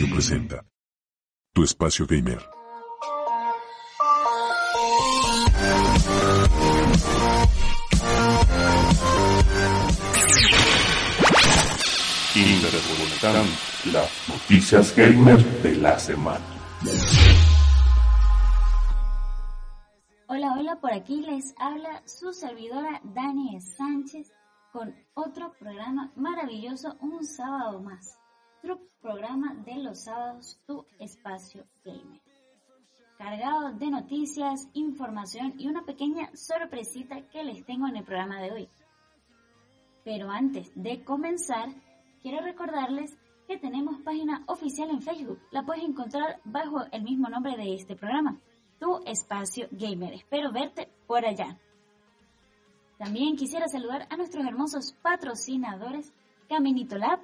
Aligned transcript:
Radio 0.00 0.14
presenta 0.14 0.64
Tu 1.52 1.62
Espacio 1.62 2.06
Gamer. 2.06 2.38
Interpretan 12.34 13.44
las 13.92 14.10
noticias 14.26 14.96
gamer 14.96 15.44
de 15.62 15.76
la 15.76 15.98
semana. 15.98 16.40
Hola, 20.28 20.54
hola, 20.58 20.80
por 20.80 20.94
aquí 20.94 21.20
les 21.20 21.52
habla 21.58 22.02
su 22.06 22.32
servidora 22.32 23.02
Dani 23.04 23.60
Sánchez 23.60 24.32
con 24.72 24.94
otro 25.12 25.52
programa 25.58 26.10
maravilloso, 26.16 26.96
un 27.02 27.22
sábado 27.22 27.82
más. 27.82 28.19
Otro 28.62 28.78
programa 29.00 29.54
de 29.64 29.76
los 29.76 30.04
sábados, 30.04 30.60
tu 30.66 30.84
espacio 30.98 31.64
gamer. 31.82 32.20
Cargado 33.16 33.72
de 33.72 33.90
noticias, 33.90 34.68
información 34.74 35.54
y 35.56 35.66
una 35.66 35.86
pequeña 35.86 36.30
sorpresita 36.34 37.26
que 37.30 37.42
les 37.42 37.64
tengo 37.64 37.88
en 37.88 37.96
el 37.96 38.04
programa 38.04 38.38
de 38.38 38.52
hoy. 38.52 38.68
Pero 40.04 40.30
antes 40.30 40.70
de 40.74 41.02
comenzar, 41.04 41.70
quiero 42.20 42.42
recordarles 42.42 43.16
que 43.48 43.56
tenemos 43.56 44.02
página 44.02 44.44
oficial 44.46 44.90
en 44.90 45.00
Facebook. 45.00 45.40
La 45.50 45.64
puedes 45.64 45.84
encontrar 45.84 46.40
bajo 46.44 46.84
el 46.92 47.02
mismo 47.02 47.30
nombre 47.30 47.56
de 47.56 47.74
este 47.74 47.96
programa, 47.96 48.38
Tu 48.78 49.00
Espacio 49.06 49.68
Gamer. 49.70 50.12
Espero 50.12 50.52
verte 50.52 50.92
por 51.06 51.24
allá. 51.24 51.58
También 52.98 53.36
quisiera 53.36 53.68
saludar 53.68 54.06
a 54.10 54.18
nuestros 54.18 54.44
hermosos 54.44 54.92
patrocinadores 55.00 56.12
Caminito 56.46 56.98
Lab 56.98 57.20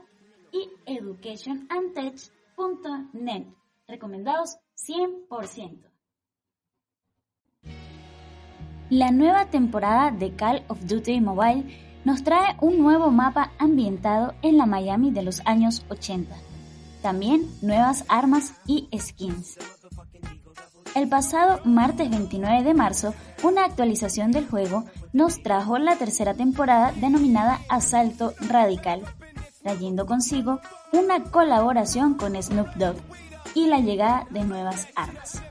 y 0.56 0.70
educationandtech.net, 0.86 3.46
recomendados 3.86 4.56
100%. 4.76 5.92
La 8.88 9.10
nueva 9.10 9.46
temporada 9.46 10.12
de 10.12 10.36
Call 10.36 10.64
of 10.68 10.86
Duty 10.86 11.20
Mobile 11.20 11.64
nos 12.04 12.22
trae 12.22 12.54
un 12.60 12.78
nuevo 12.78 13.10
mapa 13.10 13.50
ambientado 13.58 14.34
en 14.42 14.58
la 14.58 14.66
Miami 14.66 15.10
de 15.10 15.22
los 15.22 15.42
años 15.44 15.84
80. 15.88 16.36
También 17.02 17.50
nuevas 17.62 18.04
armas 18.08 18.54
y 18.66 18.88
skins. 18.96 19.58
El 20.94 21.08
pasado 21.08 21.60
martes 21.64 22.08
29 22.10 22.62
de 22.62 22.74
marzo, 22.74 23.12
una 23.42 23.64
actualización 23.64 24.30
del 24.30 24.46
juego 24.48 24.84
nos 25.12 25.42
trajo 25.42 25.78
la 25.78 25.96
tercera 25.96 26.34
temporada 26.34 26.92
denominada 26.92 27.58
Asalto 27.68 28.34
Radical, 28.48 29.02
trayendo 29.66 30.06
consigo 30.06 30.60
una 30.92 31.24
colaboración 31.24 32.14
con 32.14 32.40
Snoop 32.40 32.68
Dogg 32.76 32.94
y 33.52 33.66
la 33.66 33.80
llegada 33.80 34.24
de 34.30 34.44
nuevas 34.44 34.86
armas. 34.94 35.42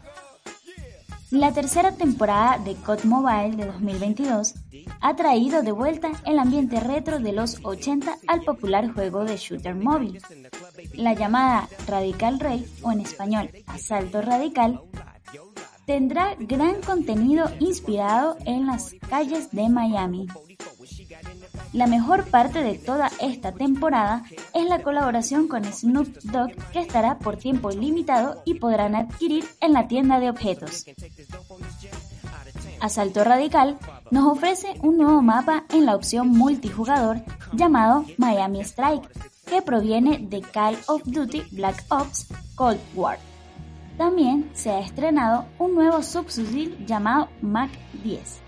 La 1.32 1.52
tercera 1.52 1.92
temporada 1.92 2.58
de 2.60 2.76
COD 2.76 3.04
Mobile 3.04 3.58
de 3.58 3.66
2022 3.66 4.54
ha 5.02 5.16
traído 5.18 5.64
de 5.64 5.74
vuelta 5.74 6.12
el 6.26 6.40
ambiente 6.40 6.80
retro 6.80 7.20
de 7.20 7.34
los 7.34 7.60
80 7.62 8.16
al 8.28 8.42
popular 8.44 8.94
juego 8.94 9.26
de 9.26 9.36
shooter 9.36 9.76
móvil. 9.76 10.22
La 10.94 11.14
llamada 11.14 11.68
Radical 11.86 12.40
Raid, 12.40 12.68
o 12.84 12.94
en 12.94 13.02
español 13.02 13.50
Asalto 13.68 14.22
Radical, 14.22 14.80
tendrá 15.86 16.36
gran 16.40 16.82
contenido 16.82 17.52
inspirado 17.60 18.38
en 18.46 18.66
las 18.66 18.96
calles 19.10 19.52
de 19.52 19.68
Miami. 19.68 20.28
La 21.76 21.88
mejor 21.88 22.24
parte 22.30 22.64
de 22.64 22.76
toda 22.76 23.12
esta 23.20 23.52
temporada 23.52 24.24
es 24.54 24.66
la 24.66 24.82
colaboración 24.82 25.50
con 25.50 25.66
Snoop 25.66 26.08
Dogg 26.24 26.54
que 26.72 26.80
estará 26.80 27.20
por 27.20 27.36
tiempo 27.36 27.70
limitado 27.70 28.42
y 28.46 28.54
podrán 28.54 28.96
adquirir 28.96 29.44
en 29.60 29.74
la 29.74 29.86
tienda 29.90 30.22
de 30.22 30.30
objetos. 30.30 30.86
Asalto 32.80 33.26
Radical 33.26 33.78
nos 34.10 34.24
ofrece 34.24 34.76
un 34.84 34.96
nuevo 34.96 35.22
mapa 35.22 35.66
en 35.70 35.86
la 35.86 35.98
opción 35.98 36.30
multijugador 36.30 37.18
llamado 37.52 38.06
Miami 38.18 38.62
Strike, 38.62 39.10
que 39.46 39.62
proviene 39.62 40.20
de 40.20 40.40
Call 40.40 40.78
of 40.88 41.04
Duty 41.04 41.44
Black 41.52 41.84
Ops 41.90 42.28
Cold 42.56 42.80
War. 42.96 43.20
También 43.98 44.50
se 44.54 44.72
ha 44.72 44.80
estrenado 44.80 45.46
un 45.60 45.76
nuevo 45.76 46.02
subfusil 46.02 46.86
llamado 46.86 47.28
Mac 47.42 47.70
10, 48.02 48.40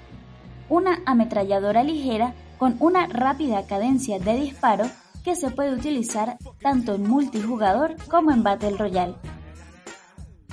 una 0.70 1.02
ametralladora 1.06 1.84
ligera 1.84 2.34
con 2.58 2.76
una 2.80 3.08
rápida 3.08 3.66
cadencia 3.66 4.20
de 4.20 4.36
disparo 4.40 4.86
que 5.24 5.36
se 5.36 5.52
puede 5.52 5.74
utilizar 5.74 6.38
tanto 6.62 6.96
en 6.96 7.08
multijugador 7.08 7.96
como 8.08 8.32
en 8.32 8.44
Battle 8.44 8.78
Royale. 8.78 9.16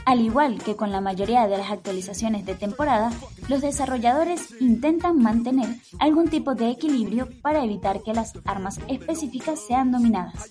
Al 0.04 0.20
igual 0.20 0.62
que 0.62 0.76
con 0.76 0.92
la 0.92 1.00
mayoría 1.00 1.46
de 1.46 1.56
las 1.56 1.70
actualizaciones 1.70 2.44
de 2.44 2.54
temporada, 2.54 3.10
los 3.48 3.62
desarrolladores 3.62 4.60
intentan 4.60 5.18
mantener 5.18 5.68
algún 5.98 6.28
tipo 6.28 6.54
de 6.54 6.70
equilibrio 6.70 7.28
para 7.40 7.64
evitar 7.64 8.02
que 8.02 8.12
las 8.12 8.32
armas 8.44 8.78
específicas 8.88 9.60
sean 9.66 9.92
dominadas. 9.92 10.50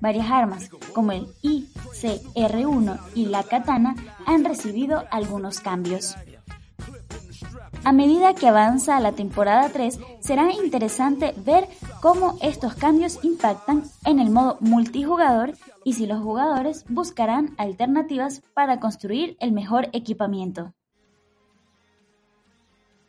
Varias 0.00 0.30
armas, 0.30 0.68
como 0.92 1.12
el 1.12 1.26
ICR-1 1.42 3.00
y 3.14 3.26
la 3.26 3.42
katana, 3.42 3.96
han 4.26 4.44
recibido 4.44 5.04
algunos 5.10 5.60
cambios. 5.60 6.14
A 7.86 7.92
medida 7.92 8.34
que 8.34 8.48
avanza 8.48 8.98
la 8.98 9.12
temporada 9.12 9.68
3, 9.68 10.00
será 10.20 10.50
interesante 10.52 11.34
ver 11.44 11.68
cómo 12.00 12.38
estos 12.40 12.74
cambios 12.74 13.22
impactan 13.22 13.84
en 14.06 14.20
el 14.20 14.30
modo 14.30 14.56
multijugador 14.60 15.52
y 15.84 15.92
si 15.92 16.06
los 16.06 16.22
jugadores 16.22 16.86
buscarán 16.88 17.54
alternativas 17.58 18.40
para 18.54 18.80
construir 18.80 19.36
el 19.38 19.52
mejor 19.52 19.90
equipamiento. 19.92 20.72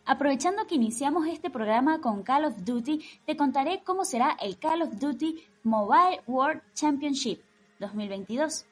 Aprovechando 0.06 0.68
que 0.68 0.76
iniciamos 0.76 1.26
este 1.26 1.50
programa 1.50 2.02
con 2.02 2.22
Call 2.24 2.44
of 2.44 2.66
Duty, 2.66 3.02
te 3.26 3.38
contaré 3.38 3.82
cómo 3.82 4.04
será 4.04 4.36
el 4.42 4.60
Call 4.60 4.82
of 4.82 5.00
Duty 5.00 5.42
Mobile 5.64 6.22
World 6.28 6.62
Championship 6.74 7.40
2022. 7.80 8.66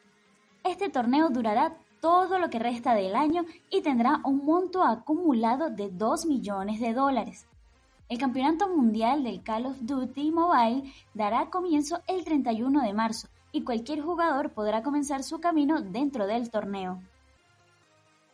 Este 0.65 0.89
torneo 0.89 1.29
durará 1.29 1.77
todo 2.03 2.37
lo 2.37 2.49
que 2.49 2.59
resta 2.59 2.95
del 2.95 3.15
año 3.15 3.45
y 3.69 3.81
tendrá 3.81 4.19
un 4.25 4.43
monto 4.43 4.83
acumulado 4.83 5.69
de 5.69 5.89
2 5.89 6.25
millones 6.25 6.81
de 6.81 6.93
dólares. 6.93 7.47
El 8.09 8.17
Campeonato 8.17 8.67
Mundial 8.67 9.23
del 9.23 9.41
Call 9.41 9.67
of 9.67 9.77
Duty 9.79 10.29
Mobile 10.31 10.91
dará 11.13 11.49
comienzo 11.49 12.01
el 12.07 12.25
31 12.25 12.81
de 12.81 12.91
marzo 12.91 13.29
y 13.53 13.63
cualquier 13.63 14.01
jugador 14.01 14.51
podrá 14.51 14.83
comenzar 14.83 15.23
su 15.23 15.39
camino 15.39 15.79
dentro 15.79 16.27
del 16.27 16.51
torneo. 16.51 16.99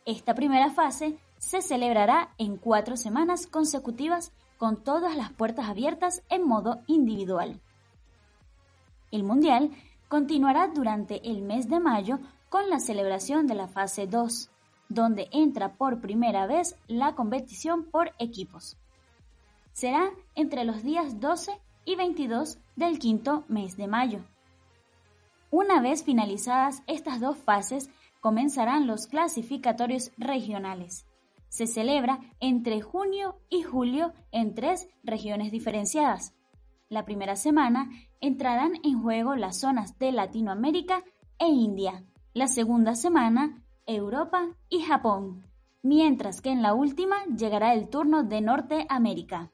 Esta 0.04 0.34
primera 0.34 0.70
fase 0.70 1.16
se 1.38 1.62
celebrará 1.62 2.30
en 2.38 2.56
cuatro 2.56 2.96
semanas 2.96 3.46
consecutivas 3.46 4.32
con 4.58 4.82
todas 4.82 5.14
las 5.14 5.30
puertas 5.30 5.68
abiertas 5.68 6.24
en 6.28 6.44
modo 6.44 6.80
individual. 6.88 7.60
El 9.12 9.22
Mundial 9.22 9.70
continuará 10.08 10.66
durante 10.66 11.24
el 11.30 11.42
mes 11.42 11.68
de 11.68 11.78
mayo 11.78 12.18
con 12.50 12.68
la 12.68 12.80
celebración 12.80 13.46
de 13.46 13.54
la 13.54 13.68
fase 13.68 14.06
2, 14.06 14.50
donde 14.90 15.28
entra 15.32 15.74
por 15.76 16.00
primera 16.00 16.46
vez 16.46 16.76
la 16.88 17.14
competición 17.14 17.84
por 17.84 18.12
equipos. 18.18 18.76
Será 19.72 20.10
entre 20.34 20.64
los 20.64 20.82
días 20.82 21.20
12 21.20 21.52
y 21.84 21.94
22 21.94 22.58
del 22.76 22.98
quinto 22.98 23.44
mes 23.48 23.76
de 23.76 23.86
mayo. 23.86 24.20
Una 25.50 25.80
vez 25.80 26.04
finalizadas 26.04 26.82
estas 26.86 27.20
dos 27.20 27.38
fases, 27.38 27.88
comenzarán 28.20 28.86
los 28.86 29.06
clasificatorios 29.06 30.10
regionales. 30.18 31.06
Se 31.48 31.66
celebra 31.66 32.18
entre 32.40 32.80
junio 32.80 33.38
y 33.48 33.62
julio 33.62 34.12
en 34.32 34.54
tres 34.54 34.88
regiones 35.02 35.52
diferenciadas. 35.52 36.34
La 36.88 37.04
primera 37.04 37.36
semana 37.36 37.90
entrarán 38.20 38.72
en 38.84 39.00
juego 39.00 39.36
las 39.36 39.60
zonas 39.60 39.98
de 39.98 40.12
Latinoamérica 40.12 41.04
e 41.38 41.46
India, 41.46 42.04
la 42.32 42.46
segunda 42.46 42.94
semana 42.94 43.60
Europa 43.86 44.56
y 44.68 44.82
Japón, 44.82 45.44
mientras 45.82 46.40
que 46.40 46.50
en 46.50 46.62
la 46.62 46.74
última 46.74 47.24
llegará 47.24 47.74
el 47.74 47.88
turno 47.88 48.22
de 48.22 48.40
Norteamérica. 48.40 49.50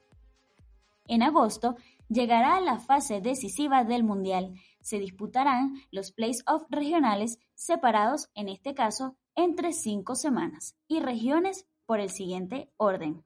En 1.07 1.23
agosto 1.23 1.77
llegará 2.11 2.61
la 2.61 2.79
fase 2.79 3.23
decisiva 3.23 3.85
del 3.85 4.05
Mundial. 4.05 4.55
Se 4.81 4.99
disputarán 4.99 5.77
los 5.91 6.13
playoffs 6.13 6.67
regionales 6.69 7.39
separados, 7.55 8.29
en 8.35 8.51
este 8.51 8.75
caso, 8.75 9.17
entre 9.35 9.73
cinco 9.73 10.15
semanas 10.15 10.77
y 10.87 11.01
regiones 11.01 11.67
por 11.87 12.01
el 12.01 12.11
siguiente 12.11 12.71
orden. 12.77 13.25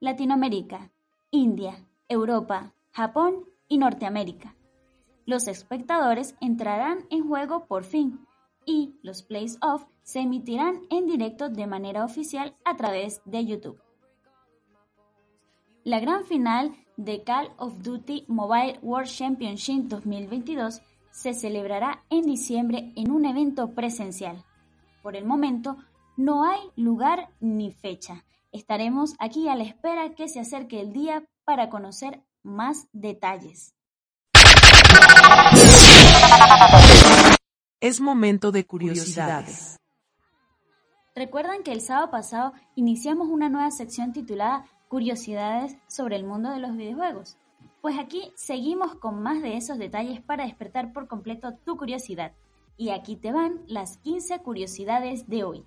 Latinoamérica, 0.00 0.92
India, 1.30 1.86
Europa, 2.08 2.74
Japón 2.92 3.46
y 3.68 3.78
Norteamérica. 3.78 4.54
Los 5.24 5.48
espectadores 5.48 6.36
entrarán 6.40 7.06
en 7.10 7.26
juego 7.26 7.66
por 7.66 7.84
fin 7.84 8.25
y 8.66 8.98
los 9.02 9.22
plays-off 9.22 9.84
se 10.02 10.20
emitirán 10.20 10.82
en 10.90 11.06
directo 11.06 11.48
de 11.48 11.66
manera 11.66 12.04
oficial 12.04 12.54
a 12.64 12.76
través 12.76 13.22
de 13.24 13.46
YouTube. 13.46 13.80
La 15.84 16.00
gran 16.00 16.24
final 16.24 16.76
de 16.96 17.22
Call 17.22 17.52
of 17.58 17.80
Duty 17.82 18.24
Mobile 18.28 18.78
World 18.82 19.08
Championship 19.08 19.84
2022 19.84 20.82
se 21.10 21.32
celebrará 21.32 22.04
en 22.10 22.22
diciembre 22.22 22.92
en 22.96 23.10
un 23.10 23.24
evento 23.24 23.70
presencial. 23.70 24.44
Por 25.02 25.16
el 25.16 25.24
momento, 25.24 25.76
no 26.16 26.44
hay 26.44 26.60
lugar 26.74 27.30
ni 27.40 27.70
fecha. 27.70 28.24
Estaremos 28.52 29.14
aquí 29.18 29.48
a 29.48 29.54
la 29.54 29.62
espera 29.64 30.14
que 30.14 30.28
se 30.28 30.40
acerque 30.40 30.80
el 30.80 30.92
día 30.92 31.24
para 31.44 31.70
conocer 31.70 32.22
más 32.42 32.88
detalles. 32.92 33.74
Es 37.80 38.00
momento 38.00 38.52
de 38.52 38.64
curiosidades. 38.64 39.76
Recuerdan 41.14 41.62
que 41.62 41.72
el 41.72 41.82
sábado 41.82 42.10
pasado 42.10 42.52
iniciamos 42.74 43.28
una 43.28 43.50
nueva 43.50 43.70
sección 43.70 44.14
titulada 44.14 44.64
Curiosidades 44.88 45.76
sobre 45.86 46.16
el 46.16 46.24
mundo 46.24 46.50
de 46.50 46.58
los 46.58 46.74
videojuegos. 46.74 47.36
Pues 47.82 47.98
aquí 47.98 48.32
seguimos 48.34 48.94
con 48.94 49.22
más 49.22 49.42
de 49.42 49.58
esos 49.58 49.76
detalles 49.76 50.22
para 50.22 50.44
despertar 50.44 50.94
por 50.94 51.06
completo 51.06 51.52
tu 51.66 51.76
curiosidad. 51.76 52.32
Y 52.78 52.90
aquí 52.90 53.14
te 53.14 53.30
van 53.30 53.60
las 53.66 53.98
15 53.98 54.38
curiosidades 54.38 55.28
de 55.28 55.44
hoy. 55.44 55.64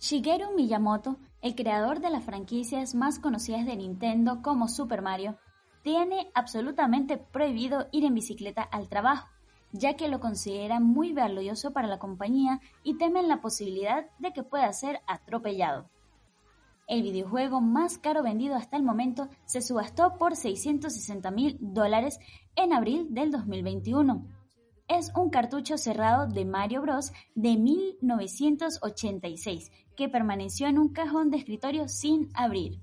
Shigeru 0.00 0.56
Miyamoto, 0.56 1.18
el 1.40 1.54
creador 1.54 2.00
de 2.00 2.10
las 2.10 2.24
franquicias 2.24 2.96
más 2.96 3.20
conocidas 3.20 3.64
de 3.64 3.76
Nintendo 3.76 4.42
como 4.42 4.66
Super 4.66 5.02
Mario, 5.02 5.38
tiene 5.82 6.32
absolutamente 6.34 7.16
prohibido 7.16 7.86
ir 7.92 8.04
en 8.04 8.14
bicicleta 8.14 8.62
al 8.62 8.88
trabajo, 8.88 9.28
ya 9.72 9.94
que 9.94 10.08
lo 10.08 10.20
considera 10.20 10.80
muy 10.80 11.12
valioso 11.12 11.72
para 11.72 11.88
la 11.88 11.98
compañía 11.98 12.60
y 12.82 12.98
temen 12.98 13.28
la 13.28 13.40
posibilidad 13.40 14.06
de 14.18 14.32
que 14.32 14.42
pueda 14.42 14.72
ser 14.72 15.00
atropellado. 15.06 15.88
El 16.86 17.02
videojuego 17.02 17.60
más 17.60 17.98
caro 17.98 18.22
vendido 18.22 18.54
hasta 18.54 18.76
el 18.76 18.84
momento 18.84 19.28
se 19.44 19.60
subastó 19.60 20.16
por 20.18 20.36
660 20.36 21.32
mil 21.32 21.58
dólares 21.60 22.20
en 22.54 22.72
abril 22.72 23.08
del 23.10 23.32
2021. 23.32 24.24
Es 24.86 25.10
un 25.16 25.30
cartucho 25.30 25.78
cerrado 25.78 26.28
de 26.28 26.44
Mario 26.44 26.82
Bros. 26.82 27.12
de 27.34 27.56
1986 27.56 29.72
que 29.96 30.08
permaneció 30.08 30.68
en 30.68 30.78
un 30.78 30.92
cajón 30.92 31.30
de 31.30 31.38
escritorio 31.38 31.88
sin 31.88 32.28
abrir. 32.34 32.78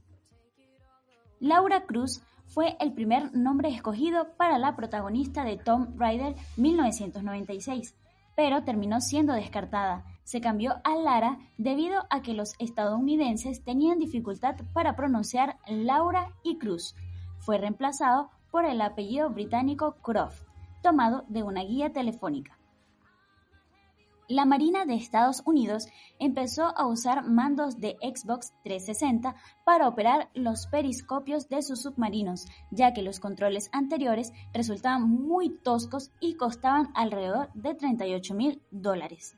Laura 1.40 1.86
Cruz 1.86 2.22
fue 2.54 2.78
el 2.80 2.94
primer 2.94 3.36
nombre 3.36 3.70
escogido 3.70 4.36
para 4.38 4.60
la 4.60 4.76
protagonista 4.76 5.44
de 5.44 5.58
Tomb 5.58 6.00
Raider 6.00 6.36
1996, 6.58 7.96
pero 8.36 8.64
terminó 8.64 9.02
siendo 9.02 9.34
descartada 9.34 10.06
se 10.24 10.40
cambió 10.42 10.76
a 10.84 10.96
Lara 10.96 11.38
debido 11.58 12.06
a 12.10 12.22
que 12.22 12.34
los 12.34 12.54
estadounidenses 12.60 13.64
tenían 13.64 14.00
dificultad 14.00 14.56
para 14.74 14.96
pronunciar 14.96 15.58
Laura 15.68 16.32
y 16.44 16.58
Cruz. 16.58 16.96
Fue 17.40 17.58
reemplazado 17.58 18.30
por 18.52 18.66
el 18.66 18.82
apellido 18.82 19.30
británico 19.30 19.96
Croft, 20.02 20.44
tomado 20.82 21.26
de 21.28 21.44
una 21.44 21.64
guía 21.64 21.92
telefónica. 21.92 22.58
La 24.30 24.46
Marina 24.46 24.86
de 24.86 24.96
Estados 24.96 25.42
Unidos 25.46 25.88
empezó 26.18 26.78
a 26.78 26.88
usar 26.88 27.28
mandos 27.28 27.82
de 27.82 27.98
Xbox 28.02 28.54
360 28.64 29.36
para 29.66 29.88
operar 29.88 30.30
los 30.34 30.68
periscopios 30.68 31.50
de 31.50 31.62
sus 31.62 31.82
submarinos, 31.82 32.46
ya 32.72 32.94
que 32.94 33.02
los 33.02 33.20
controles 33.20 33.70
anteriores 33.74 34.32
resultaban 34.54 35.10
muy 35.10 35.50
toscos 35.50 36.12
y 36.22 36.36
costaban 36.36 36.90
alrededor 36.96 37.52
de 37.54 37.76
38 37.76 38.34
mil 38.34 38.62
dólares. 38.72 39.36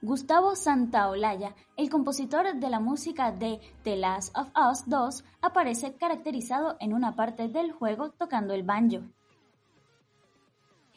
Gustavo 0.00 0.54
Santaolalla, 0.54 1.56
el 1.76 1.90
compositor 1.90 2.54
de 2.54 2.70
la 2.70 2.80
música 2.80 3.32
de 3.32 3.60
The 3.82 3.96
Last 3.96 4.34
of 4.38 4.48
Us 4.56 4.88
2, 4.88 5.24
aparece 5.42 5.96
caracterizado 5.96 6.76
en 6.80 6.94
una 6.94 7.16
parte 7.16 7.48
del 7.48 7.72
juego 7.72 8.12
tocando 8.12 8.54
el 8.54 8.62
banjo. 8.62 9.02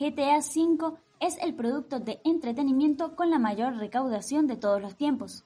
GTA 0.01 0.39
V 0.39 0.97
es 1.19 1.37
el 1.43 1.53
producto 1.53 1.99
de 1.99 2.19
entretenimiento 2.23 3.15
con 3.15 3.29
la 3.29 3.37
mayor 3.37 3.75
recaudación 3.75 4.47
de 4.47 4.57
todos 4.57 4.81
los 4.81 4.95
tiempos. 4.95 5.45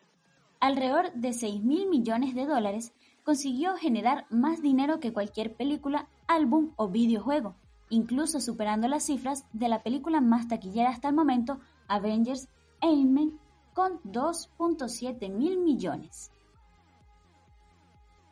Alrededor 0.61 1.11
de 1.11 1.33
6 1.33 1.61
mil 1.61 1.89
millones 1.89 2.35
de 2.35 2.45
dólares 2.45 2.93
consiguió 3.25 3.75
generar 3.75 4.27
más 4.29 4.61
dinero 4.61 5.01
que 5.01 5.11
cualquier 5.11 5.57
película, 5.57 6.07
álbum 6.25 6.71
o 6.77 6.87
videojuego, 6.87 7.55
incluso 7.89 8.39
superando 8.39 8.87
las 8.87 9.03
cifras 9.03 9.45
de 9.51 9.67
la 9.67 9.83
película 9.83 10.21
más 10.21 10.47
taquillera 10.47 10.89
hasta 10.89 11.09
el 11.09 11.15
momento, 11.15 11.59
Avengers 11.89 12.47
Endgame 12.79 13.33
con 13.73 13.99
2.7 14.03 15.33
mil 15.33 15.59
millones. 15.59 16.31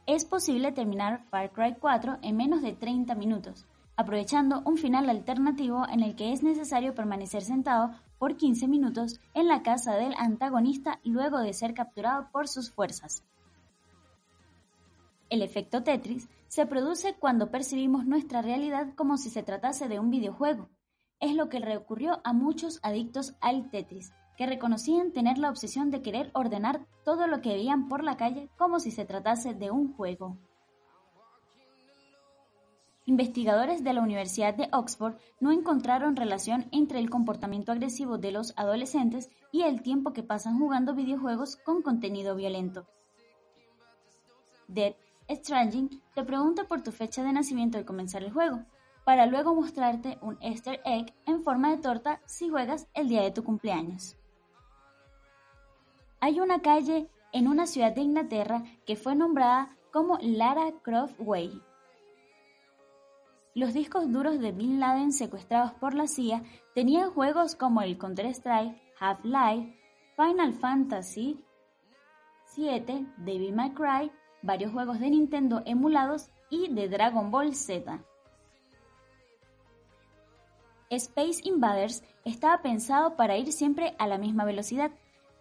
Es 0.05 0.23
posible 0.23 0.71
terminar 0.71 1.25
Far 1.25 1.51
Cry 1.51 1.75
4 1.77 2.19
en 2.21 2.37
menos 2.37 2.61
de 2.61 2.71
30 2.71 3.13
minutos, 3.15 3.67
aprovechando 3.95 4.61
un 4.65 4.77
final 4.77 5.09
alternativo 5.09 5.85
en 5.89 6.01
el 6.01 6.15
que 6.15 6.33
es 6.33 6.43
necesario 6.43 6.95
permanecer 6.95 7.43
sentado 7.43 7.91
por 8.17 8.37
15 8.37 8.67
minutos 8.67 9.19
en 9.33 9.47
la 9.47 9.63
casa 9.63 9.95
del 9.95 10.13
antagonista 10.17 10.99
luego 11.03 11.39
de 11.39 11.53
ser 11.53 11.73
capturado 11.73 12.29
por 12.31 12.47
sus 12.47 12.71
fuerzas. 12.71 13.23
El 15.29 15.41
efecto 15.41 15.83
Tetris 15.83 16.29
se 16.47 16.65
produce 16.65 17.15
cuando 17.15 17.49
percibimos 17.49 18.05
nuestra 18.05 18.41
realidad 18.41 18.93
como 18.95 19.17
si 19.17 19.29
se 19.29 19.43
tratase 19.43 19.87
de 19.87 19.99
un 19.99 20.11
videojuego. 20.11 20.69
Es 21.19 21.35
lo 21.35 21.49
que 21.49 21.59
recurrió 21.59 22.21
a 22.23 22.33
muchos 22.33 22.79
adictos 22.83 23.35
al 23.41 23.69
Tetris, 23.71 24.13
que 24.37 24.45
reconocían 24.45 25.11
tener 25.11 25.37
la 25.37 25.49
obsesión 25.49 25.89
de 25.91 26.01
querer 26.01 26.29
ordenar 26.33 26.85
todo 27.03 27.27
lo 27.27 27.41
que 27.41 27.53
veían 27.53 27.87
por 27.87 28.03
la 28.03 28.17
calle 28.17 28.49
como 28.57 28.79
si 28.79 28.91
se 28.91 29.05
tratase 29.05 29.53
de 29.53 29.71
un 29.71 29.93
juego. 29.93 30.37
Investigadores 33.05 33.83
de 33.83 33.93
la 33.93 34.01
Universidad 34.01 34.53
de 34.53 34.69
Oxford 34.71 35.15
no 35.41 35.51
encontraron 35.51 36.15
relación 36.15 36.69
entre 36.71 36.99
el 36.99 37.09
comportamiento 37.09 37.73
agresivo 37.73 38.17
de 38.17 38.31
los 38.31 38.53
adolescentes 38.55 39.29
y 39.51 39.63
el 39.63 39.81
tiempo 39.81 40.13
que 40.13 40.23
pasan 40.23 40.57
jugando 40.57 40.95
videojuegos 40.95 41.57
con 41.57 41.81
contenido 41.81 42.35
violento. 42.35 42.87
Dead 44.69 44.95
Stranding 45.29 46.01
te 46.15 46.23
pregunta 46.23 46.63
por 46.63 46.81
tu 46.81 46.91
fecha 46.91 47.23
de 47.23 47.33
nacimiento 47.33 47.77
al 47.77 47.85
comenzar 47.85 48.23
el 48.23 48.31
juego, 48.31 48.63
para 49.03 49.25
luego 49.25 49.53
mostrarte 49.53 50.17
un 50.21 50.37
easter 50.41 50.79
egg 50.85 51.13
en 51.25 51.43
forma 51.43 51.71
de 51.71 51.81
torta 51.81 52.21
si 52.25 52.49
juegas 52.49 52.87
el 52.93 53.09
día 53.09 53.21
de 53.21 53.31
tu 53.31 53.43
cumpleaños. 53.43 54.15
Hay 56.21 56.39
una 56.39 56.61
calle 56.61 57.09
en 57.33 57.49
una 57.49 57.67
ciudad 57.67 57.93
de 57.93 58.01
Inglaterra 58.01 58.63
que 58.85 58.95
fue 58.95 59.13
nombrada 59.13 59.75
como 59.91 60.17
Lara 60.21 60.71
Croft 60.83 61.19
Way. 61.19 61.61
Los 63.55 63.75
discos 63.75 64.11
duros 64.11 64.39
de 64.39 64.51
Bin 64.51 64.79
Laden 64.79 65.11
secuestrados 65.11 65.73
por 65.73 65.93
la 65.93 66.07
CIA 66.07 66.41
tenían 66.73 67.11
juegos 67.11 67.55
como 67.55 67.83
el 67.83 67.99
Counter-Strike, 67.99 68.75
Half-Life, 68.99 69.79
Final 70.15 70.53
Fantasy 70.53 71.39
VII, 72.55 73.07
Devil 73.17 73.53
May 73.53 73.71
Cry, 73.73 74.11
varios 74.41 74.71
juegos 74.71 74.99
de 74.99 75.11
Nintendo 75.11 75.61
emulados 75.65 76.31
y 76.49 76.73
de 76.73 76.89
Dragon 76.89 77.29
Ball 77.29 77.53
Z. 77.53 78.03
Space 80.89 81.41
Invaders 81.43 82.03
estaba 82.25 82.63
pensado 82.63 83.15
para 83.15 83.37
ir 83.37 83.51
siempre 83.51 83.95
a 83.99 84.07
la 84.07 84.17
misma 84.17 84.45
velocidad, 84.45 84.89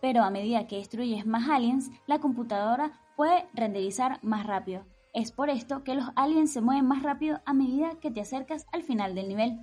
pero 0.02 0.22
a 0.22 0.30
medida 0.30 0.66
que 0.66 0.76
destruyes 0.76 1.24
más 1.24 1.48
aliens, 1.48 1.90
la 2.06 2.18
computadora 2.18 3.00
puede 3.16 3.46
renderizar 3.54 4.18
más 4.22 4.46
rápido. 4.46 4.84
Es 5.12 5.30
por 5.30 5.50
esto 5.50 5.84
que 5.84 5.94
los 5.94 6.06
aliens 6.16 6.52
se 6.52 6.62
mueven 6.62 6.86
más 6.86 7.02
rápido 7.02 7.40
a 7.44 7.52
medida 7.52 8.00
que 8.00 8.10
te 8.10 8.22
acercas 8.22 8.66
al 8.72 8.82
final 8.82 9.14
del 9.14 9.28
nivel. 9.28 9.60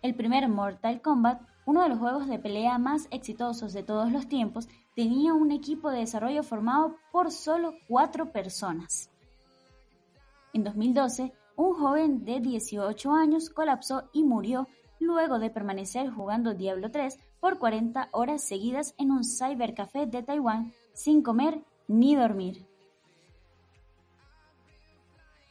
El 0.00 0.14
primer 0.14 0.48
Mortal 0.48 1.02
Kombat, 1.02 1.42
uno 1.66 1.82
de 1.82 1.90
los 1.90 1.98
juegos 1.98 2.26
de 2.26 2.38
pelea 2.38 2.78
más 2.78 3.06
exitosos 3.10 3.74
de 3.74 3.82
todos 3.82 4.10
los 4.10 4.28
tiempos, 4.28 4.66
tenía 4.96 5.34
un 5.34 5.50
equipo 5.52 5.90
de 5.90 5.98
desarrollo 5.98 6.42
formado 6.42 6.96
por 7.12 7.30
solo 7.30 7.74
cuatro 7.86 8.32
personas. 8.32 9.10
En 10.54 10.64
2012, 10.64 11.34
un 11.56 11.74
joven 11.74 12.24
de 12.24 12.40
18 12.40 13.12
años 13.12 13.50
colapsó 13.50 14.08
y 14.14 14.24
murió 14.24 14.68
luego 14.98 15.38
de 15.38 15.50
permanecer 15.50 16.10
jugando 16.10 16.54
Diablo 16.54 16.90
3 16.90 17.18
por 17.40 17.58
40 17.58 18.08
horas 18.12 18.42
seguidas 18.42 18.94
en 18.96 19.10
un 19.10 19.22
cybercafé 19.22 20.06
de 20.06 20.22
Taiwán 20.22 20.72
sin 20.94 21.22
comer 21.22 21.62
ni 21.88 22.16
dormir. 22.16 22.69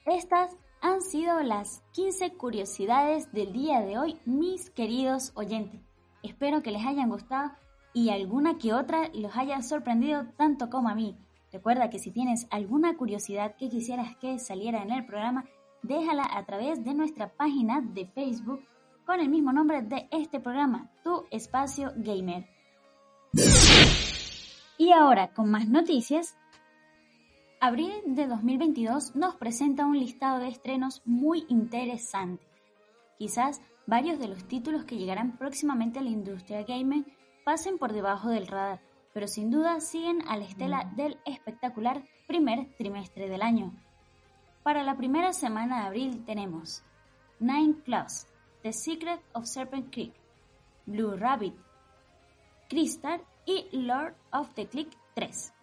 Estas 0.10 0.58
han 0.82 1.02
sido 1.02 1.40
las 1.44 1.84
15 1.92 2.34
curiosidades 2.34 3.32
del 3.32 3.54
día 3.54 3.82
de 3.82 4.00
hoy, 4.00 4.20
mis 4.26 4.72
queridos 4.72 5.32
oyentes. 5.36 5.82
Espero 6.24 6.64
que 6.64 6.72
les 6.72 6.84
hayan 6.84 7.10
gustado 7.10 7.52
y 7.94 8.10
alguna 8.10 8.58
que 8.58 8.74
otra 8.74 9.12
los 9.14 9.38
haya 9.38 9.62
sorprendido 9.62 10.26
tanto 10.36 10.72
como 10.72 10.90
a 10.90 10.96
mí. 10.96 11.16
Recuerda 11.54 11.92
que 11.92 12.00
si 12.00 12.10
tienes 12.10 12.48
alguna 12.50 12.98
curiosidad 12.98 13.56
que 13.56 13.70
quisieras 13.70 14.18
que 14.18 14.40
saliera 14.40 14.82
en 14.82 14.90
el 14.90 15.06
programa, 15.06 15.46
déjala 15.84 16.28
a 16.32 16.44
través 16.44 16.84
de 16.84 16.96
nuestra 16.96 17.32
página 17.38 17.80
de 17.80 18.08
Facebook 18.08 18.62
con 19.06 19.20
el 19.20 19.30
mismo 19.30 19.54
nombre 19.54 19.84
de 19.84 20.08
este 20.12 20.40
programa, 20.40 20.90
Tu 21.04 21.24
Espacio 21.30 21.94
Gamer. 21.98 22.48
Y 24.80 24.92
ahora, 24.92 25.34
con 25.36 25.52
más 25.52 25.68
noticias, 25.68 26.36
Abril 27.62 27.92
de 28.06 28.26
2022 28.26 29.18
nos 29.18 29.36
presenta 29.36 29.86
un 29.86 30.00
listado 30.00 30.40
de 30.40 30.48
estrenos 30.48 31.02
muy 31.04 31.46
interesante. 31.50 32.48
Quizás 33.18 33.60
varios 33.86 34.18
de 34.18 34.30
los 34.30 34.46
títulos 34.48 34.86
que 34.86 34.96
llegarán 34.96 35.36
próximamente 35.36 36.00
a 36.00 36.02
la 36.02 36.10
industria 36.10 36.64
gaming 36.64 37.06
pasen 37.44 37.78
por 37.78 37.92
debajo 37.92 38.30
del 38.30 38.48
radar, 38.48 38.80
pero 39.14 39.28
sin 39.28 39.52
duda 39.52 39.82
siguen 39.82 40.22
a 40.30 40.38
la 40.38 40.46
estela 40.46 40.90
del 40.96 41.20
espectacular 41.26 42.02
primer 42.28 42.74
trimestre 42.78 43.28
del 43.28 43.42
año. 43.42 43.74
Para 44.64 44.82
la 44.84 44.96
primera 44.96 45.34
semana 45.34 45.82
de 45.82 45.88
abril 45.88 46.24
tenemos 46.24 46.82
Nine 47.42 47.74
Plus, 47.74 48.26
The 48.62 48.72
Secret 48.72 49.20
of 49.34 49.48
Serpent 49.48 49.92
Creek, 49.92 50.14
Blue 50.86 51.18
Rabbit, 51.18 51.56
Crystal 52.70 53.22
y 53.46 53.68
Lord 53.74 54.16
of 54.32 54.54
the 54.54 54.66
Click 54.66 54.96
3. 55.16 55.59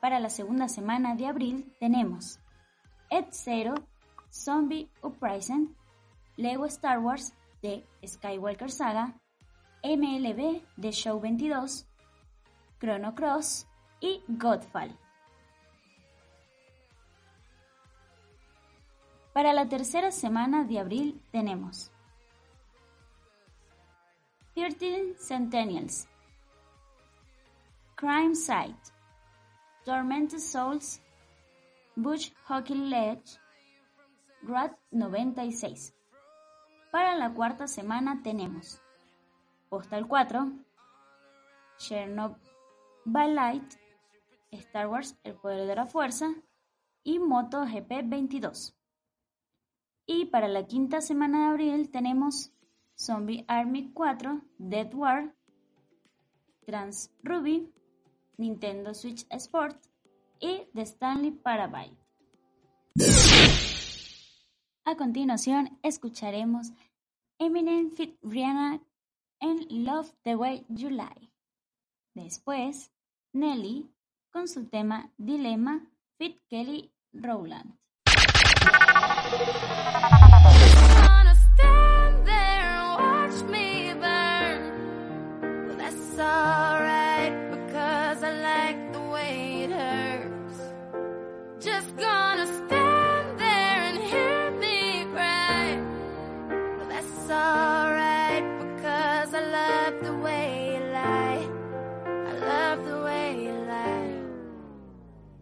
Para 0.00 0.18
la 0.18 0.30
segunda 0.30 0.68
semana 0.68 1.14
de 1.14 1.26
abril 1.26 1.74
tenemos 1.78 2.40
Ed 3.10 3.26
Zero, 3.32 3.74
Zombie 4.32 4.88
Uprising, 5.02 5.76
Lego 6.36 6.64
Star 6.66 7.00
Wars 7.00 7.34
de 7.60 7.84
Skywalker 8.02 8.70
Saga, 8.70 9.14
MLB 9.82 10.62
de 10.76 10.92
Show 10.92 11.20
22, 11.20 11.86
Chrono 12.78 13.14
Cross 13.14 13.66
y 14.00 14.22
Godfall. 14.26 14.96
Para 19.34 19.52
la 19.52 19.68
tercera 19.68 20.10
semana 20.10 20.64
de 20.64 20.78
abril 20.78 21.22
tenemos 21.30 21.92
13 24.54 25.14
Centennials, 25.18 26.08
Crime 27.96 28.34
Site, 28.34 28.99
Tormented 29.84 30.40
Souls, 30.40 31.00
Bush 31.96 32.32
Hockey 32.44 32.74
Ledge, 32.74 33.38
Rat 34.42 34.76
96. 34.90 35.94
Para 36.90 37.16
la 37.16 37.32
cuarta 37.32 37.66
semana 37.66 38.20
tenemos 38.22 38.82
Postal 39.70 40.06
4, 40.06 40.52
Chernobyl 41.78 42.36
Light, 43.34 43.74
Star 44.50 44.88
Wars 44.88 45.16
El 45.24 45.36
Poder 45.36 45.66
de 45.66 45.76
la 45.76 45.86
Fuerza 45.86 46.34
y 47.02 47.18
MotoGP 47.18 48.02
22. 48.04 48.76
Y 50.04 50.26
para 50.26 50.48
la 50.48 50.66
quinta 50.66 51.00
semana 51.00 51.38
de 51.38 51.50
abril 51.52 51.90
tenemos 51.90 52.52
Zombie 52.98 53.46
Army 53.48 53.92
4, 53.94 54.42
Dead 54.58 54.92
War, 54.92 55.34
Trans 56.66 57.10
Ruby, 57.22 57.72
Nintendo 58.40 58.94
Switch 58.94 59.26
Sport 59.30 59.76
y 60.40 60.62
The 60.74 60.82
Stanley 60.82 61.30
Parabite. 61.30 61.96
A 64.84 64.96
continuación 64.96 65.78
escucharemos 65.82 66.72
Eminem 67.38 67.90
Fit 67.90 68.16
Rihanna 68.22 68.80
en 69.40 69.84
Love 69.84 70.10
the 70.22 70.36
Way 70.36 70.64
You 70.68 70.88
Lie. 70.88 71.30
Después, 72.14 72.90
Nelly 73.32 73.90
con 74.30 74.48
su 74.48 74.64
tema 74.64 75.12
Dilema 75.18 75.86
Fit 76.16 76.40
Kelly 76.48 76.90
Rowland. 77.12 77.78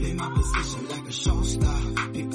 play 0.00 0.12
my 0.14 0.30
position 0.30 0.88
like 0.88 1.08
a 1.08 1.12
show 1.12 1.42
star. 1.42 2.29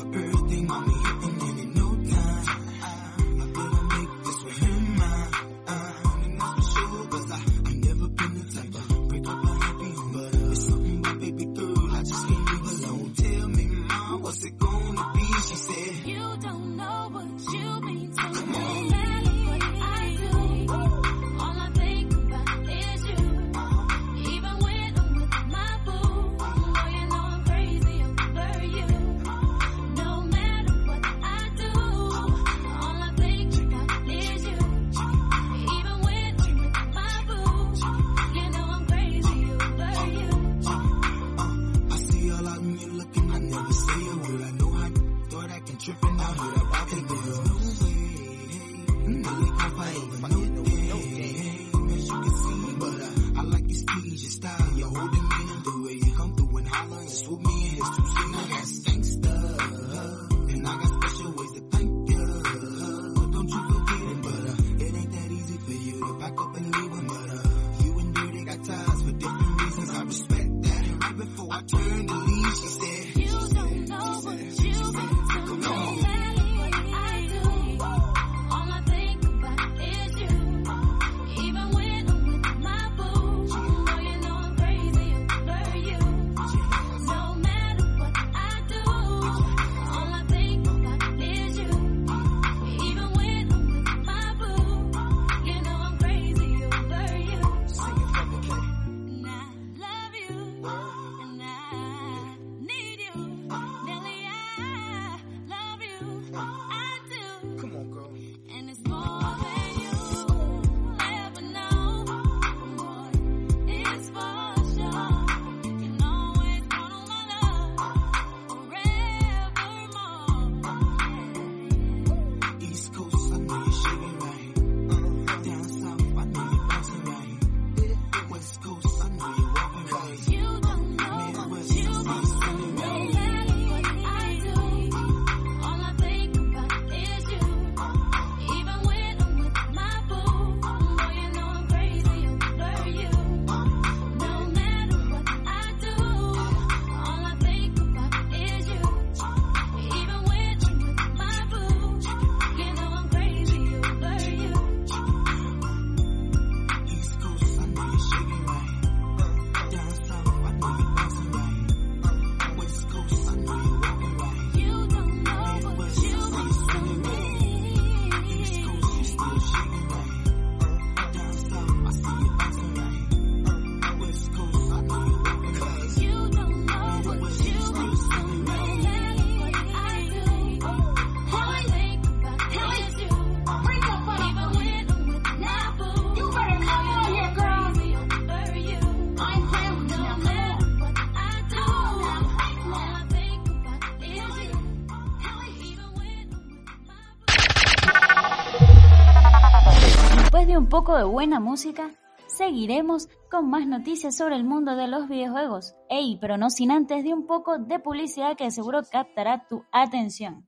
Poco 200.86 200.98
de 201.00 201.04
buena 201.04 201.40
música, 201.40 201.90
seguiremos 202.28 203.10
con 203.32 203.50
más 203.50 203.66
noticias 203.66 204.16
sobre 204.16 204.36
el 204.36 204.44
mundo 204.44 204.76
de 204.76 204.88
los 204.88 205.10
videojuegos. 205.10 205.74
Ey, 205.90 206.20
pero 206.22 206.38
no 206.38 206.52
sin 206.52 206.70
antes 206.70 207.04
de 207.04 207.12
un 207.12 207.26
poco 207.26 207.58
de 207.58 207.80
publicidad 207.80 208.38
que 208.38 208.52
seguro 208.52 208.82
captará 208.92 209.48
tu 209.50 209.66
atención. 209.72 210.48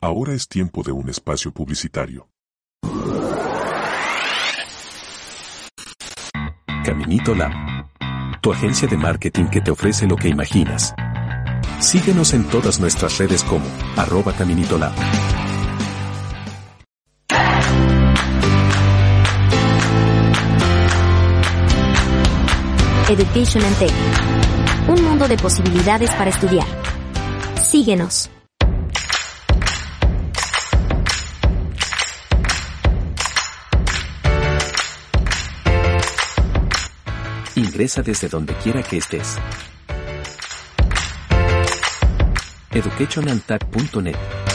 Ahora 0.00 0.32
es 0.32 0.48
tiempo 0.48 0.82
de 0.82 0.90
un 0.90 1.08
espacio 1.08 1.52
publicitario. 1.52 2.28
Caminito 6.84 7.36
Lab. 7.36 7.52
Tu 8.40 8.52
agencia 8.52 8.88
de 8.88 8.96
marketing 8.96 9.44
que 9.44 9.60
te 9.60 9.70
ofrece 9.70 10.08
lo 10.08 10.16
que 10.16 10.28
imaginas. 10.28 10.92
Síguenos 11.78 12.34
en 12.34 12.48
todas 12.48 12.80
nuestras 12.80 13.16
redes 13.18 13.44
como 13.44 13.66
arroba 13.96 14.32
Caminito 14.32 14.76
Lab. 14.76 15.29
Education 23.10 23.60
and 23.64 23.76
Tech. 23.76 23.90
Un 24.86 25.02
mundo 25.02 25.26
de 25.26 25.36
posibilidades 25.36 26.10
para 26.12 26.30
estudiar. 26.30 26.66
Síguenos. 27.60 28.30
Ingresa 37.56 38.02
desde 38.02 38.28
donde 38.28 38.54
quiera 38.54 38.80
que 38.84 38.98
estés. 38.98 39.38
educationandtech.net 42.70 44.49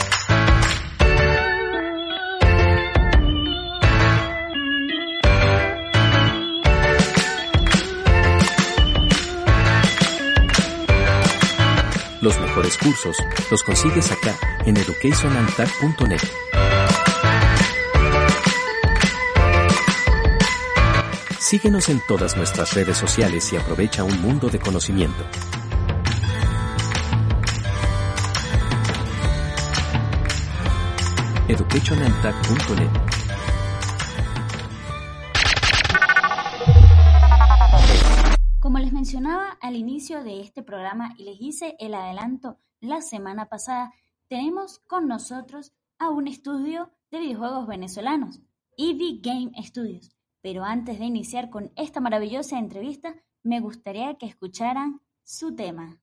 Los 12.26 12.40
mejores 12.40 12.76
cursos 12.76 13.16
los 13.52 13.62
consigues 13.62 14.10
acá 14.10 14.36
en 14.64 14.76
educationandtech.net. 14.76 16.20
Síguenos 21.38 21.88
en 21.88 22.02
todas 22.08 22.36
nuestras 22.36 22.74
redes 22.74 22.96
sociales 22.96 23.52
y 23.52 23.56
aprovecha 23.56 24.02
un 24.02 24.20
mundo 24.20 24.48
de 24.48 24.58
conocimiento. 24.58 25.24
educationandtech.net 31.46 33.15
este 40.46 40.62
programa 40.62 41.14
y 41.18 41.24
les 41.24 41.40
hice 41.40 41.76
el 41.78 41.94
adelanto 41.94 42.58
la 42.80 43.02
semana 43.02 43.48
pasada, 43.48 43.92
tenemos 44.28 44.78
con 44.78 45.08
nosotros 45.08 45.72
a 45.98 46.08
un 46.08 46.28
estudio 46.28 46.92
de 47.10 47.20
videojuegos 47.20 47.66
venezolanos, 47.66 48.40
EV 48.78 49.20
Game 49.20 49.50
Studios. 49.62 50.16
Pero 50.42 50.64
antes 50.64 50.98
de 50.98 51.04
iniciar 51.04 51.50
con 51.50 51.72
esta 51.74 52.00
maravillosa 52.00 52.58
entrevista, 52.58 53.14
me 53.42 53.60
gustaría 53.60 54.14
que 54.14 54.26
escucharan 54.26 55.00
su 55.24 55.56
tema. 55.56 56.00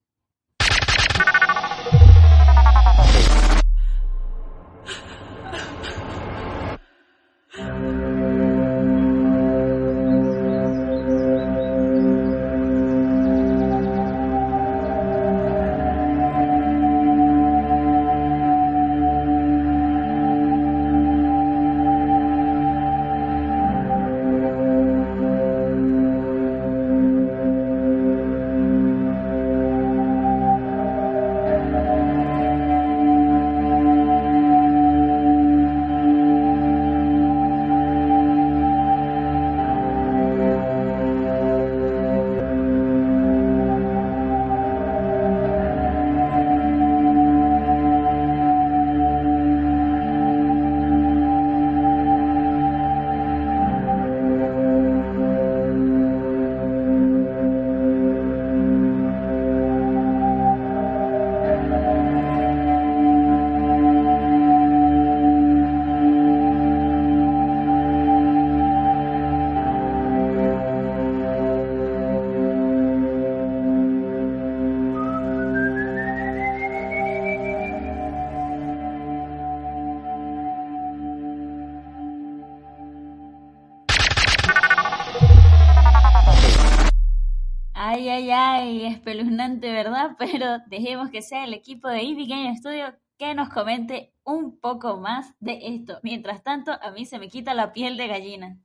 Espeluznante, 89.53 89.71
¿verdad? 89.71 90.15
Pero 90.19 90.59
dejemos 90.67 91.09
que 91.09 91.21
sea 91.21 91.45
el 91.45 91.53
equipo 91.53 91.87
de 91.87 92.01
EV 92.01 92.27
Game 92.27 92.57
Studio 92.57 92.93
que 93.17 93.35
nos 93.35 93.49
comente 93.49 94.13
un 94.23 94.59
poco 94.59 94.97
más 94.97 95.33
de 95.39 95.59
esto. 95.75 95.99
Mientras 96.03 96.43
tanto, 96.43 96.71
a 96.71 96.91
mí 96.91 97.05
se 97.05 97.19
me 97.19 97.29
quita 97.29 97.53
la 97.53 97.71
piel 97.73 97.97
de 97.97 98.07
gallina. 98.07 98.57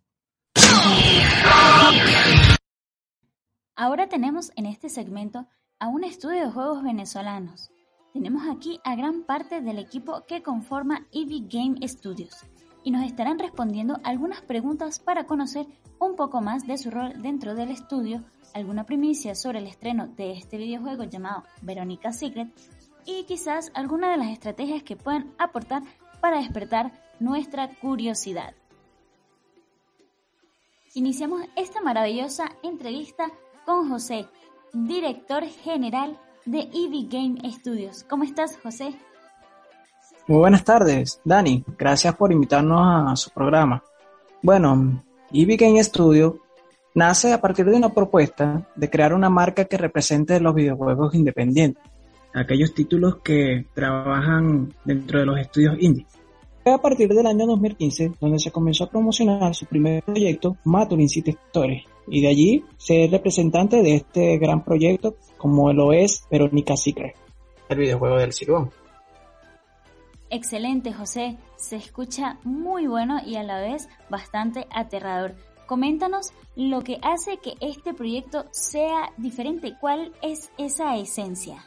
Ahora 3.77 4.09
tenemos 4.09 4.51
en 4.57 4.66
este 4.66 4.88
segmento 4.88 5.46
a 5.79 5.88
un 5.88 6.03
estudio 6.03 6.46
de 6.46 6.51
juegos 6.51 6.83
venezolanos. 6.83 7.70
Tenemos 8.12 8.42
aquí 8.48 8.81
a 8.85 8.96
gran 8.96 9.22
parte 9.24 9.61
del 9.61 9.79
equipo 9.79 10.24
que 10.27 10.42
conforma 10.42 11.07
EV 11.12 11.46
Game 11.48 11.87
Studios 11.87 12.44
y 12.88 12.90
nos 12.90 13.05
estarán 13.05 13.38
respondiendo 13.38 14.01
algunas 14.03 14.40
preguntas 14.40 14.98
para 14.98 15.24
conocer 15.24 15.66
un 15.98 16.16
poco 16.16 16.40
más 16.40 16.66
de 16.66 16.79
su 16.79 16.90
rol 16.90 17.20
dentro 17.20 17.55
del 17.55 17.70
estudio, 17.70 18.24
alguna 18.55 18.85
primicia 18.85 19.35
sobre 19.35 19.59
el 19.59 19.66
estreno 19.66 20.07
de 20.07 20.33
este 20.33 20.57
videojuego 20.57 21.05
llamado 21.05 21.44
Verónica 21.61 22.14
Secret 22.14 22.48
y 23.05 23.24
quizás 23.24 23.70
alguna 23.74 24.11
de 24.11 24.16
las 24.16 24.29
estrategias 24.29 24.83
que 24.85 24.96
pueden 24.96 25.31
aportar 25.37 25.83
para 26.22 26.38
despertar 26.38 26.90
nuestra 27.20 27.68
curiosidad. 27.74 28.55
Iniciamos 30.94 31.42
esta 31.57 31.83
maravillosa 31.83 32.46
entrevista 32.62 33.31
con 33.66 33.90
José, 33.90 34.29
director 34.72 35.44
general 35.44 36.18
de 36.46 36.61
EV 36.61 37.07
Game 37.11 37.53
Studios. 37.53 38.05
¿Cómo 38.05 38.24
estás, 38.24 38.57
José? 38.57 38.98
Muy 40.29 40.41
buenas 40.41 40.62
tardes, 40.62 41.23
Dani. 41.25 41.64
Gracias 41.79 42.14
por 42.14 42.31
invitarnos 42.31 42.81
a 42.83 43.17
su 43.17 43.31
programa. 43.31 43.83
Bueno, 44.43 45.03
EV 45.33 45.57
Game 45.57 45.83
Studio 45.83 46.41
nace 46.95 47.33
a 47.33 47.41
partir 47.41 47.64
de 47.64 47.75
una 47.75 47.88
propuesta 47.95 48.69
de 48.77 48.91
crear 48.91 49.14
una 49.14 49.31
marca 49.31 49.64
que 49.64 49.79
represente 49.79 50.38
los 50.38 50.55
videojuegos 50.55 51.14
independientes, 51.14 51.83
aquellos 52.35 52.75
títulos 52.75 53.17
que 53.25 53.64
trabajan 53.73 54.75
dentro 54.85 55.19
de 55.19 55.25
los 55.25 55.38
estudios 55.38 55.77
indie. 55.81 56.07
Fue 56.62 56.75
a 56.75 56.79
partir 56.79 57.09
del 57.09 57.27
año 57.27 57.47
2015 57.47 58.12
donde 58.21 58.38
se 58.38 58.51
comenzó 58.51 58.85
a 58.85 58.91
promocionar 58.91 59.55
su 59.55 59.64
primer 59.64 60.03
proyecto, 60.03 60.59
Maturin 60.64 61.09
City 61.09 61.31
Stories, 61.47 61.85
y 62.07 62.21
de 62.21 62.29
allí 62.29 62.64
ser 62.77 63.11
representante 63.11 63.83
de 63.83 63.95
este 63.95 64.37
gran 64.37 64.62
proyecto 64.62 65.17
como 65.38 65.73
lo 65.73 65.95
es 65.95 66.27
Verónica 66.31 66.77
Secret, 66.77 67.17
el 67.71 67.79
videojuego 67.79 68.19
del 68.19 68.35
Silbón. 68.35 68.71
Excelente, 70.31 70.93
José. 70.93 71.38
Se 71.57 71.77
escucha 71.77 72.38
muy 72.45 72.87
bueno 72.87 73.19
y 73.25 73.37
a 73.37 73.43
la 73.43 73.61
vez 73.61 73.88
bastante 74.11 74.67
aterrador. 74.71 75.35
Coméntanos 75.67 76.33
lo 76.57 76.83
que 76.83 76.99
hace 77.03 77.38
que 77.38 77.55
este 77.61 77.95
proyecto 77.95 78.47
sea 78.51 79.11
diferente. 79.17 79.75
¿Cuál 79.81 80.12
es 80.23 80.51
esa 80.59 80.97
esencia? 80.97 81.64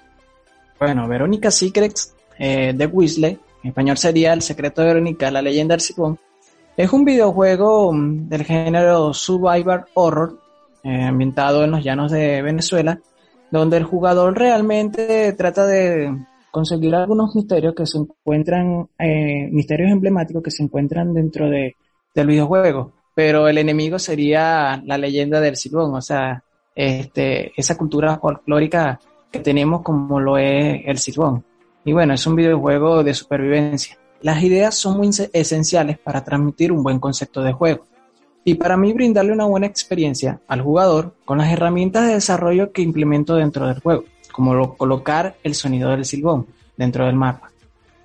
Bueno, 0.80 1.08
Verónica 1.08 1.52
Secrets 1.52 2.16
eh, 2.40 2.74
de 2.76 2.86
Weasley 2.88 3.40
en 3.64 3.70
español 3.70 3.98
sería 3.98 4.34
El 4.34 4.42
secreto 4.42 4.82
de 4.82 4.88
Verónica, 4.88 5.30
la 5.30 5.42
leyenda 5.42 5.74
del 5.74 5.82
Silbón, 5.82 6.20
es 6.78 6.92
un 6.92 7.06
videojuego 7.06 7.94
mm, 7.94 8.28
del 8.28 8.44
género 8.44 9.14
Survivor 9.14 9.86
Horror, 9.94 10.40
eh, 10.84 11.04
ambientado 11.04 11.64
en 11.64 11.72
los 11.72 11.84
llanos 11.84 12.12
de 12.12 12.42
Venezuela, 12.42 13.00
donde 13.52 13.78
el 13.78 13.84
jugador 13.84 14.38
realmente 14.38 15.32
trata 15.34 15.68
de 15.68 16.18
conseguir 16.52 16.94
algunos 16.96 17.36
misterios 17.36 17.74
que 17.74 17.86
se 17.86 17.98
encuentran, 17.98 18.88
eh, 19.00 19.48
misterios 19.52 19.92
emblemáticos 19.92 20.44
que 20.44 20.52
se 20.52 20.64
encuentran 20.64 21.14
dentro 21.14 21.50
de, 21.50 21.76
del 22.14 22.28
videojuego, 22.28 22.92
pero 23.16 23.48
el 23.48 23.58
enemigo 23.58 23.98
sería 24.00 24.82
la 24.86 24.98
leyenda 24.98 25.40
del 25.40 25.56
Silbón, 25.56 25.96
o 25.96 26.02
sea, 26.02 26.44
este, 26.76 27.52
esa 27.56 27.78
cultura 27.78 28.18
folclórica 28.18 29.00
que 29.32 29.40
tenemos 29.40 29.82
como 29.82 30.20
lo 30.20 30.38
es 30.38 30.82
el 30.86 30.98
Silbón. 30.98 31.44
Y 31.84 31.94
bueno, 31.94 32.14
es 32.14 32.28
un 32.28 32.36
videojuego 32.36 33.04
de 33.04 33.14
supervivencia. 33.14 33.98
Las 34.22 34.44
ideas 34.44 34.76
son 34.76 34.98
muy 34.98 35.10
esenciales 35.34 35.98
para 35.98 36.24
transmitir 36.24 36.72
un 36.72 36.84
buen 36.84 37.00
concepto 37.00 37.42
de 37.42 37.54
juego 37.54 37.86
y 38.44 38.56
para 38.56 38.78
mí 38.78 38.94
brindarle 38.94 39.34
una 39.34 39.46
buena 39.46 39.68
experiencia 39.68 40.42
al 40.48 40.62
jugador 40.62 41.16
con 41.26 41.38
las 41.38 41.52
herramientas 41.52 42.08
de 42.08 42.14
desarrollo 42.14 42.72
que 42.72 42.82
implemento 42.82 43.36
dentro 43.36 43.68
del 43.68 43.80
juego, 43.80 44.04
como 44.32 44.76
colocar 44.78 45.36
el 45.44 45.56
sonido 45.56 45.90
del 45.90 46.06
silbón 46.06 46.48
dentro 46.78 47.06
del 47.06 47.16
mapa. 47.16 47.52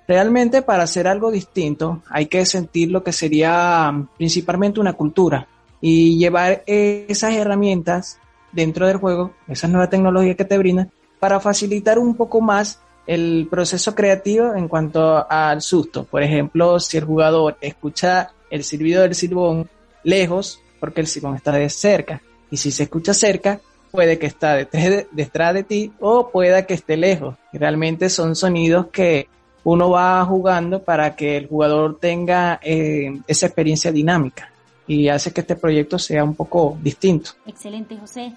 Realmente 0.07 0.61
para 0.61 0.83
hacer 0.83 1.07
algo 1.07 1.31
distinto 1.31 2.01
hay 2.09 2.27
que 2.27 2.45
sentir 2.45 2.91
lo 2.91 3.03
que 3.03 3.11
sería 3.11 3.91
mm, 3.91 4.09
principalmente 4.17 4.79
una 4.79 4.93
cultura 4.93 5.47
y 5.81 6.17
llevar 6.17 6.63
esas 6.65 7.33
herramientas 7.33 8.19
dentro 8.51 8.87
del 8.87 8.97
juego, 8.97 9.33
esas 9.47 9.69
nuevas 9.69 9.89
tecnologías 9.89 10.35
que 10.35 10.45
te 10.45 10.57
brindan, 10.57 10.91
para 11.19 11.39
facilitar 11.39 11.99
un 11.99 12.15
poco 12.15 12.41
más 12.41 12.79
el 13.05 13.47
proceso 13.49 13.93
creativo 13.95 14.55
en 14.55 14.67
cuanto 14.67 15.29
al 15.29 15.61
susto. 15.61 16.05
Por 16.05 16.23
ejemplo, 16.23 16.79
si 16.79 16.97
el 16.97 17.05
jugador 17.05 17.57
escucha 17.61 18.31
el 18.49 18.63
silbido 18.63 19.01
del 19.01 19.15
silbón 19.15 19.69
lejos, 20.03 20.61
porque 20.79 21.01
el 21.01 21.07
silbón 21.07 21.35
está 21.35 21.51
de 21.51 21.69
cerca, 21.69 22.21
y 22.49 22.57
si 22.57 22.71
se 22.71 22.83
escucha 22.83 23.13
cerca, 23.13 23.59
puede 23.97 24.19
que 24.19 24.27
está 24.27 24.53
detrás 24.53 25.55
de, 25.55 25.63
ti 25.63 25.91
o 25.99 26.29
pueda 26.29 26.67
que 26.67 26.75
esté 26.75 26.97
lejos. 26.97 27.35
realmente 27.51 28.11
son 28.11 28.35
sonidos 28.35 28.89
que 28.91 29.27
uno 29.63 29.89
va 29.89 30.23
jugando 30.23 30.83
para 30.83 31.15
que 31.15 31.35
el 31.35 31.47
jugador 31.47 31.97
tenga 31.99 32.59
eh, 32.61 33.19
esa 33.25 33.47
experiencia 33.47 33.91
dinámica 33.91 34.51
y 34.85 35.09
hace 35.09 35.33
que 35.33 35.41
este 35.41 35.55
proyecto 35.55 35.97
sea 35.97 36.23
un 36.23 36.35
poco 36.35 36.77
distinto. 36.79 37.31
Excelente, 37.47 37.97
José. 37.97 38.33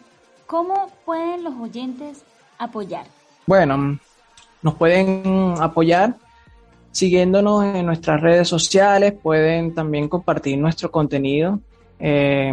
¿Cómo 0.46 0.90
pueden 1.04 1.44
los 1.44 1.54
oyentes 1.60 2.22
apoyar? 2.56 3.04
Bueno, 3.46 3.98
nos 4.62 4.74
pueden 4.76 5.56
apoyar 5.60 6.16
siguiéndonos 6.90 7.66
en 7.66 7.84
nuestras 7.84 8.18
redes 8.22 8.48
sociales, 8.48 9.12
pueden 9.12 9.74
también 9.74 10.08
compartir 10.08 10.56
nuestro 10.56 10.90
contenido 10.90 11.60
eh, 11.98 12.50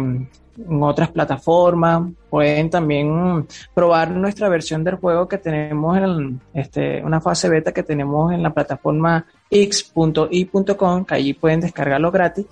en 0.66 0.82
otras 0.82 1.10
plataformas, 1.10 2.10
pueden 2.30 2.70
también 2.70 3.46
probar 3.74 4.10
nuestra 4.10 4.48
versión 4.48 4.82
del 4.84 4.96
juego 4.96 5.28
que 5.28 5.38
tenemos 5.38 5.96
en 5.98 6.40
este, 6.52 7.02
una 7.02 7.20
fase 7.20 7.48
beta 7.48 7.72
que 7.72 7.82
tenemos 7.82 8.32
en 8.32 8.42
la 8.42 8.50
plataforma 8.50 9.24
x.i.com, 9.50 11.04
que 11.04 11.14
allí 11.14 11.34
pueden 11.34 11.60
descargarlo 11.60 12.10
gratis 12.10 12.46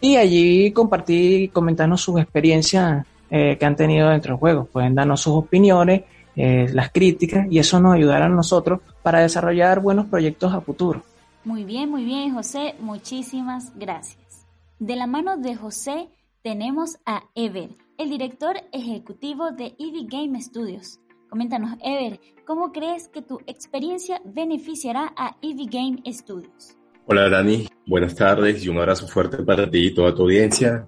y 0.00 0.16
allí 0.16 0.70
compartir 0.72 1.42
y 1.42 1.48
comentarnos 1.48 2.00
sus 2.00 2.20
experiencias 2.20 3.06
eh, 3.30 3.56
que 3.58 3.66
han 3.66 3.76
tenido 3.76 4.10
dentro 4.10 4.34
del 4.34 4.40
juego. 4.40 4.64
Pueden 4.66 4.94
darnos 4.94 5.20
sus 5.20 5.34
opiniones, 5.34 6.02
eh, 6.36 6.68
las 6.72 6.90
críticas 6.90 7.46
y 7.50 7.58
eso 7.58 7.80
nos 7.80 7.94
ayudará 7.94 8.26
a 8.26 8.28
nosotros 8.28 8.80
para 9.02 9.20
desarrollar 9.20 9.80
buenos 9.80 10.06
proyectos 10.06 10.52
a 10.52 10.60
futuro. 10.60 11.02
Muy 11.44 11.64
bien, 11.64 11.90
muy 11.90 12.04
bien, 12.04 12.34
José. 12.34 12.74
Muchísimas 12.80 13.72
gracias. 13.76 14.46
De 14.78 14.96
la 14.96 15.06
mano 15.06 15.38
de 15.38 15.56
José 15.56 16.08
tenemos 16.46 16.96
a 17.04 17.24
Ever, 17.34 17.70
el 17.98 18.08
director 18.08 18.54
ejecutivo 18.70 19.50
de 19.50 19.74
EV 19.80 20.06
Game 20.08 20.40
Studios. 20.40 21.00
Coméntanos, 21.28 21.76
Ever, 21.82 22.20
¿cómo 22.46 22.70
crees 22.70 23.08
que 23.08 23.20
tu 23.20 23.40
experiencia 23.48 24.22
beneficiará 24.24 25.12
a 25.16 25.36
EV 25.42 25.68
Game 25.68 26.12
Studios? 26.12 26.76
Hola, 27.06 27.28
Dani. 27.28 27.66
Buenas 27.84 28.14
tardes 28.14 28.64
y 28.64 28.68
un 28.68 28.78
abrazo 28.78 29.08
fuerte 29.08 29.38
para 29.42 29.68
ti 29.68 29.88
y 29.88 29.90
toda 29.92 30.14
tu 30.14 30.22
audiencia. 30.22 30.86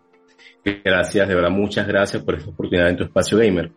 Gracias, 0.65 1.27
de 1.27 1.35
verdad, 1.35 1.51
muchas 1.51 1.89
gracias 1.89 2.23
por 2.23 2.37
esta 2.37 2.51
oportunidad 2.51 2.91
en 2.91 2.97
tu 2.99 3.03
espacio 3.03 3.39
gamer. 3.39 3.73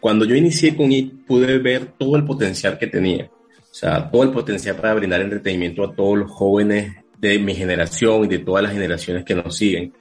Cuando 0.00 0.24
yo 0.24 0.34
inicié 0.34 0.74
con 0.74 0.90
IT, 0.90 1.26
pude 1.26 1.58
ver 1.58 1.92
todo 1.98 2.16
el 2.16 2.24
potencial 2.24 2.78
que 2.78 2.86
tenía 2.86 3.26
o 3.26 3.74
sea, 3.76 4.10
todo 4.10 4.22
el 4.22 4.30
potencial 4.30 4.76
para 4.76 4.94
brindar 4.94 5.20
entretenimiento 5.20 5.84
a 5.84 5.94
todos 5.94 6.16
los 6.16 6.30
jóvenes 6.30 7.04
de 7.18 7.38
mi 7.38 7.54
generación 7.54 8.24
y 8.24 8.28
de 8.28 8.38
todas 8.38 8.62
las 8.62 8.72
generaciones 8.72 9.26
que 9.26 9.34
nos 9.34 9.54
siguen. 9.54 9.92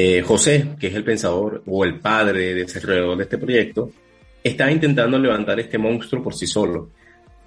Eh, 0.00 0.22
José, 0.22 0.76
que 0.78 0.86
es 0.86 0.94
el 0.94 1.02
pensador 1.02 1.64
o 1.66 1.84
el 1.84 1.98
padre 1.98 2.54
desarrollador 2.54 3.16
de 3.16 3.24
este 3.24 3.36
proyecto, 3.36 3.90
estaba 4.44 4.70
intentando 4.70 5.18
levantar 5.18 5.58
este 5.58 5.76
monstruo 5.76 6.22
por 6.22 6.36
sí 6.36 6.46
solo. 6.46 6.90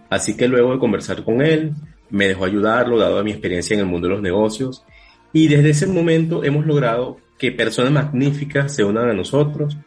Así 0.10 0.36
que 0.36 0.50
luego 0.50 0.74
de 0.74 0.80
conversar 0.80 1.24
con 1.24 1.42
él, 1.42 1.72
me 2.10 2.28
dejó 2.28 2.44
ayudarlo, 2.44 3.00
dado 3.00 3.24
mi 3.24 3.32
experiencia 3.32 3.76
en 3.76 3.80
el 3.80 3.86
mundo 3.86 4.10
de 4.10 4.16
los 4.16 4.22
negocios. 4.22 4.84
Y 5.32 5.48
desde 5.48 5.70
ese 5.70 5.88
momento 5.88 6.44
hemos 6.44 6.66
logrado 6.66 7.20
que 7.38 7.54
personas 7.54 7.94
magníficas 7.94 8.76
se 8.76 8.84
unan 8.84 9.08
a 9.08 9.14
nosotros 9.14 9.78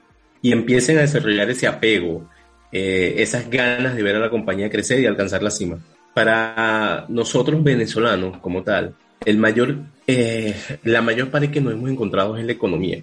y 0.41 0.53
empiecen 0.53 0.97
a 0.97 1.03
desarrollar 1.03 1.51
ese 1.51 1.67
apego, 1.67 2.31
eh, 2.73 3.17
esas 3.19 3.51
ganas 3.51 3.95
de 3.95 4.03
ver 4.03 4.17
a 4.17 4.21
la 4.21 4.31
compañía 4.31 4.71
crecer 4.71 5.01
y 5.01 5.07
alcanzar 5.07 5.43
la 5.43 5.51
cima. 5.51 5.81
Para 6.15 7.05
nosotros 7.11 7.63
venezolanos 7.63 8.39
como 8.39 8.63
tal, 8.63 8.95
el 9.27 9.37
mayor, 9.37 9.77
eh, 10.07 10.55
la 10.85 11.03
mayor 11.03 11.31
pared 11.31 11.51
que 11.51 11.61
nos 11.61 11.73
hemos 11.73 11.91
encontrado 11.91 12.35
es 12.35 12.41
en 12.41 12.47
la 12.47 12.53
economía. 12.53 13.03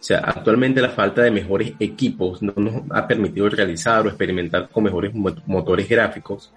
O 0.00 0.02
sea, 0.06 0.18
actualmente 0.18 0.82
la 0.82 0.90
falta 0.90 1.22
de 1.22 1.30
mejores 1.30 1.72
equipos 1.80 2.42
no 2.42 2.52
nos 2.56 2.82
ha 2.90 3.06
permitido 3.06 3.48
realizar 3.48 4.04
o 4.04 4.08
experimentar 4.08 4.68
con 4.68 4.84
mejores 4.84 5.14
motores 5.14 5.88
gráficos 5.88 6.52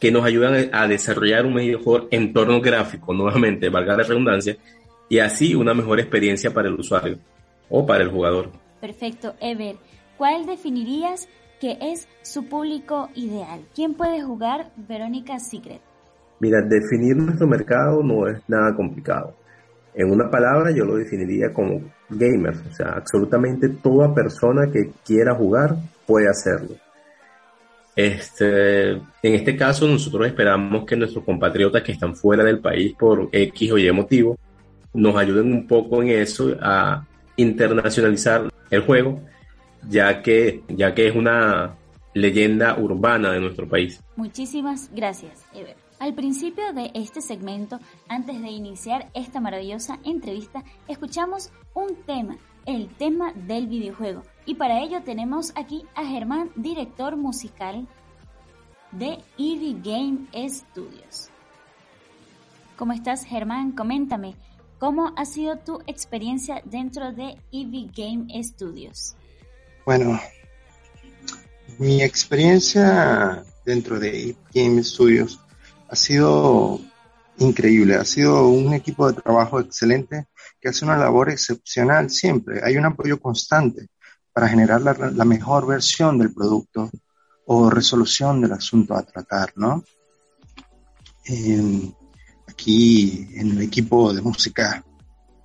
que 0.00 0.10
nos 0.10 0.24
ayudan 0.24 0.70
a 0.72 0.86
desarrollar 0.86 1.46
un 1.46 1.54
mejor 1.54 2.08
entorno 2.10 2.60
gráfico, 2.60 3.14
nuevamente, 3.14 3.68
valga 3.68 3.96
la 3.96 4.02
redundancia, 4.02 4.56
y 5.08 5.18
así 5.18 5.54
una 5.54 5.74
mejor 5.74 6.00
experiencia 6.00 6.52
para 6.52 6.68
el 6.68 6.74
usuario 6.74 7.18
o 7.68 7.86
para 7.86 8.02
el 8.02 8.10
jugador. 8.10 8.50
Perfecto, 8.80 9.34
Ever. 9.40 9.76
¿Cuál 10.18 10.46
definirías 10.46 11.28
que 11.60 11.78
es 11.80 12.08
su 12.22 12.46
público 12.46 13.08
ideal. 13.14 13.64
¿Quién 13.74 13.94
puede 13.94 14.22
jugar 14.22 14.70
Verónica 14.76 15.38
Secret? 15.38 15.80
Mira, 16.40 16.60
definir 16.62 17.16
nuestro 17.16 17.46
mercado 17.46 18.02
no 18.02 18.28
es 18.28 18.38
nada 18.48 18.74
complicado. 18.74 19.34
En 19.94 20.10
una 20.10 20.30
palabra 20.30 20.70
yo 20.70 20.84
lo 20.84 20.96
definiría 20.96 21.52
como 21.52 21.80
gamers, 22.10 22.62
o 22.70 22.74
sea, 22.74 22.88
absolutamente 22.96 23.68
toda 23.68 24.14
persona 24.14 24.70
que 24.70 24.90
quiera 25.04 25.34
jugar 25.34 25.74
puede 26.06 26.28
hacerlo. 26.28 26.76
Este, 27.94 28.90
en 28.90 29.02
este 29.22 29.56
caso 29.56 29.88
nosotros 29.88 30.26
esperamos 30.26 30.84
que 30.84 30.96
nuestros 30.96 31.24
compatriotas 31.24 31.82
que 31.82 31.92
están 31.92 32.14
fuera 32.14 32.44
del 32.44 32.58
país 32.58 32.94
por 32.94 33.30
X 33.32 33.72
o 33.72 33.78
Y 33.78 33.90
motivo 33.90 34.38
nos 34.92 35.16
ayuden 35.16 35.50
un 35.50 35.66
poco 35.66 36.02
en 36.02 36.10
eso 36.10 36.54
a 36.60 37.06
internacionalizar 37.36 38.52
el 38.70 38.80
juego 38.82 39.22
ya 39.88 40.22
que, 40.22 40.62
ya 40.68 40.94
que 40.94 41.08
es 41.08 41.16
una 41.16 41.76
leyenda 42.14 42.78
urbana 42.78 43.32
de 43.32 43.40
nuestro 43.40 43.68
país. 43.68 44.02
Muchísimas 44.16 44.90
gracias, 44.92 45.44
Ever. 45.54 45.85
Al 45.98 46.12
principio 46.14 46.74
de 46.74 46.90
este 46.92 47.22
segmento, 47.22 47.80
antes 48.08 48.40
de 48.42 48.48
iniciar 48.48 49.10
esta 49.14 49.40
maravillosa 49.40 49.98
entrevista, 50.04 50.62
escuchamos 50.88 51.50
un 51.72 51.96
tema, 52.04 52.36
el 52.66 52.88
tema 52.96 53.32
del 53.32 53.66
videojuego. 53.66 54.22
Y 54.44 54.56
para 54.56 54.82
ello 54.82 55.02
tenemos 55.02 55.52
aquí 55.54 55.84
a 55.94 56.04
Germán, 56.04 56.50
director 56.54 57.16
musical 57.16 57.88
de 58.92 59.18
EV 59.38 59.82
Game 59.82 60.48
Studios. 60.50 61.30
¿Cómo 62.76 62.92
estás, 62.92 63.24
Germán? 63.24 63.72
Coméntame, 63.72 64.34
¿cómo 64.78 65.14
ha 65.16 65.24
sido 65.24 65.56
tu 65.56 65.80
experiencia 65.86 66.60
dentro 66.66 67.12
de 67.12 67.38
EV 67.52 67.90
Game 67.96 68.44
Studios? 68.44 69.16
Bueno, 69.86 70.20
mi 71.78 72.02
experiencia 72.02 73.42
dentro 73.64 73.98
de 73.98 74.36
Game 74.52 74.82
Studios 74.84 75.40
ha 75.88 75.96
sido 75.96 76.80
increíble, 77.38 77.96
ha 77.96 78.04
sido 78.04 78.48
un 78.48 78.74
equipo 78.74 79.10
de 79.10 79.20
trabajo 79.20 79.60
excelente 79.60 80.26
que 80.60 80.68
hace 80.68 80.84
una 80.84 80.96
labor 80.96 81.30
excepcional 81.30 82.10
siempre. 82.10 82.60
Hay 82.64 82.76
un 82.76 82.86
apoyo 82.86 83.20
constante 83.20 83.88
para 84.32 84.48
generar 84.48 84.82
la, 84.82 85.24
mejor 85.24 85.66
versión 85.66 86.18
del 86.18 86.32
producto 86.32 86.90
o 87.46 87.70
resolución 87.70 88.40
del 88.40 88.52
asunto 88.52 88.94
a 88.94 89.02
tratar, 89.02 89.52
¿no? 89.56 89.84
aquí 92.48 93.28
en 93.34 93.50
el 93.52 93.62
equipo 93.62 94.12
de 94.12 94.22
música 94.22 94.84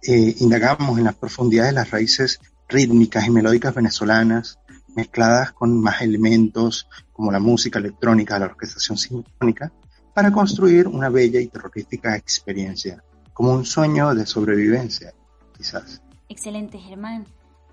eh, 0.04 0.36
indagamos 0.39 0.97
en 0.97 1.06
las 1.06 1.15
profundidades 1.15 1.71
de 1.71 1.75
las 1.75 1.91
raíces 1.91 2.39
rítmicas 2.67 3.25
y 3.25 3.32
melódicas 3.32 3.73
venezolanas, 3.73 4.60
mezcladas 4.95 5.51
con 5.51 5.80
más 5.82 6.01
elementos 6.01 6.88
como 7.12 7.32
la 7.32 7.39
música 7.39 7.80
electrónica, 7.80 8.39
la 8.39 8.45
orquestación 8.45 8.97
sinfónica, 8.97 9.71
para 10.13 10.32
construir 10.32 10.88
una 10.88 11.10
bella 11.10 11.39
y 11.39 11.47
terrorífica 11.47 12.15
experiencia, 12.15 13.04
como 13.34 13.54
un 13.54 13.65
sueño 13.65 14.13
de 14.13 14.26
sobrevivencia, 14.26 15.13
quizás. 15.56 16.02
Excelente, 16.30 16.78
Germán. 16.78 17.26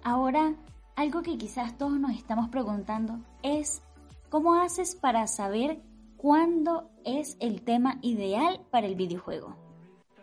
Ahora, 0.03 0.55
algo 0.97 1.23
que 1.23 1.39
quizás 1.39 1.77
todos 1.79 1.99
nos 1.99 2.17
estamos 2.17 2.49
preguntando 2.49 3.21
es, 3.43 3.83
¿cómo 4.31 4.55
haces 4.55 4.95
para 4.95 5.27
saber 5.27 5.81
cuándo 6.17 6.91
es 7.05 7.37
el 7.41 7.63
tema 7.63 7.99
ideal 8.03 8.61
para 8.71 8.87
el 8.87 8.97
videojuego? 8.97 9.57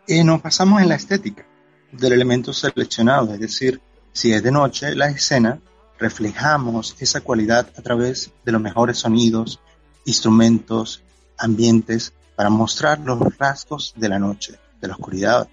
Y 0.08 0.24
nos 0.24 0.42
pasamos 0.42 0.82
en 0.82 0.90
la 0.90 0.96
estética 0.96 1.46
del 1.92 2.14
elemento 2.14 2.52
seleccionado, 2.52 3.34
es 3.34 3.40
decir, 3.40 3.82
si 4.12 4.34
es 4.34 4.44
de 4.44 4.52
noche 4.52 4.96
la 4.96 5.08
escena, 5.08 5.60
reflejamos 5.98 6.96
esa 7.00 7.22
cualidad 7.22 7.70
a 7.78 7.82
través 7.82 8.32
de 8.44 8.52
los 8.52 8.62
mejores 8.62 8.98
sonidos, 8.98 9.62
instrumentos, 10.04 11.05
ambientes, 11.38 12.14
para 12.36 12.50
mostrar 12.50 13.00
los 13.00 13.38
rasgos 13.38 13.94
de 13.96 14.10
la 14.10 14.20
noche, 14.20 14.60
de 14.82 14.88
la 14.88 14.96
oscuridad. 14.96 15.48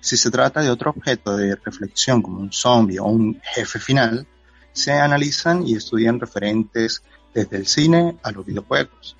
Si 0.00 0.16
se 0.16 0.30
trata 0.30 0.60
de 0.60 0.70
otro 0.70 0.90
objeto 0.90 1.36
de 1.36 1.56
reflexión 1.56 2.22
como 2.22 2.40
un 2.40 2.52
zombie 2.52 2.98
o 2.98 3.06
un 3.06 3.40
jefe 3.54 3.78
final, 3.78 4.26
se 4.72 4.92
analizan 4.92 5.66
y 5.66 5.74
estudian 5.74 6.20
referentes 6.20 7.02
desde 7.34 7.56
el 7.56 7.66
cine 7.66 8.16
a 8.22 8.30
los 8.30 8.46
videojuegos. 8.46 9.16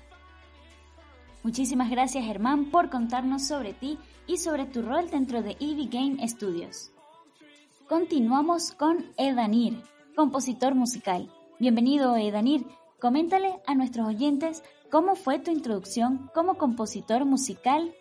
Muchísimas 1.43 1.89
gracias 1.89 2.23
Germán 2.23 2.71
por 2.71 2.89
contarnos 2.89 3.47
sobre 3.47 3.73
ti 3.73 3.97
y 4.27 4.37
sobre 4.37 4.65
tu 4.65 4.81
rol 4.81 5.09
dentro 5.09 5.41
de 5.41 5.57
EV 5.59 5.89
Game 5.89 6.27
Studios. 6.27 6.91
Continuamos 7.87 8.71
con 8.71 9.05
Edanir, 9.17 9.81
compositor 10.15 10.75
musical. 10.75 11.29
Bienvenido 11.59 12.15
Edanir, 12.15 12.65
coméntale 13.01 13.55
a 13.65 13.73
nuestros 13.73 14.07
oyentes 14.07 14.63
cómo 14.89 15.15
fue 15.15 15.39
tu 15.39 15.51
introducción 15.51 16.29
como 16.33 16.57
compositor 16.57 17.25
musical 17.25 17.91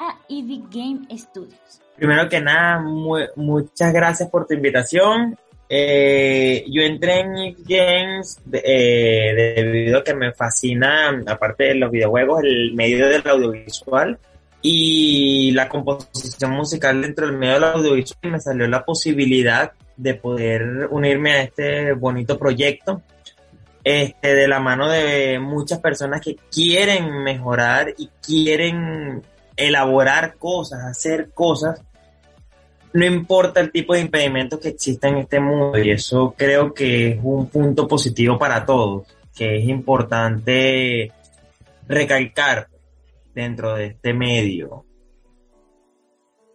a 0.00 0.18
EV 0.30 0.62
Game 0.70 1.00
Studios. 1.16 1.82
Primero 1.96 2.28
que 2.28 2.40
nada, 2.40 2.80
mu 2.80 3.18
muchas 3.36 3.92
gracias 3.92 4.30
por 4.30 4.46
tu 4.46 4.54
invitación. 4.54 5.36
Eh, 5.68 6.64
yo 6.68 6.82
entré 6.82 7.20
en 7.20 7.36
EV 7.36 7.56
Games 7.58 8.40
eh, 8.50 9.54
debido 9.54 9.98
a 9.98 10.04
que 10.04 10.14
me 10.14 10.32
fascina, 10.32 11.10
aparte 11.26 11.64
de 11.64 11.74
los 11.74 11.90
videojuegos, 11.90 12.42
el 12.42 12.72
medio 12.74 13.08
del 13.08 13.22
audiovisual 13.28 14.18
y 14.62 15.52
la 15.52 15.68
composición 15.68 16.52
musical 16.52 17.02
dentro 17.02 17.26
del 17.26 17.36
medio 17.36 17.54
del 17.54 17.64
audiovisual. 17.64 18.32
Me 18.32 18.40
salió 18.40 18.66
la 18.68 18.84
posibilidad 18.86 19.72
de 19.98 20.14
poder 20.14 20.88
unirme 20.90 21.32
a 21.32 21.42
este 21.42 21.92
bonito 21.92 22.38
proyecto 22.38 23.02
este, 23.82 24.34
de 24.34 24.48
la 24.48 24.60
mano 24.60 24.88
de 24.88 25.38
muchas 25.38 25.78
personas 25.78 26.20
que 26.20 26.36
quieren 26.50 27.22
mejorar 27.22 27.94
y 27.96 28.08
quieren 28.22 29.22
elaborar 29.56 30.36
cosas, 30.36 30.84
hacer 30.84 31.30
cosas, 31.32 31.82
no 32.92 33.04
importa 33.04 33.60
el 33.60 33.70
tipo 33.70 33.94
de 33.94 34.00
impedimentos 34.00 34.58
que 34.58 34.70
exista 34.70 35.08
en 35.08 35.18
este 35.18 35.38
mundo 35.40 35.78
y 35.78 35.90
eso 35.90 36.34
creo 36.36 36.74
que 36.74 37.10
es 37.10 37.20
un 37.22 37.46
punto 37.48 37.86
positivo 37.86 38.38
para 38.38 38.66
todos, 38.66 39.06
que 39.34 39.58
es 39.58 39.68
importante 39.68 41.12
recalcar 41.86 42.68
dentro 43.34 43.74
de 43.74 43.86
este 43.86 44.12
medio. 44.12 44.84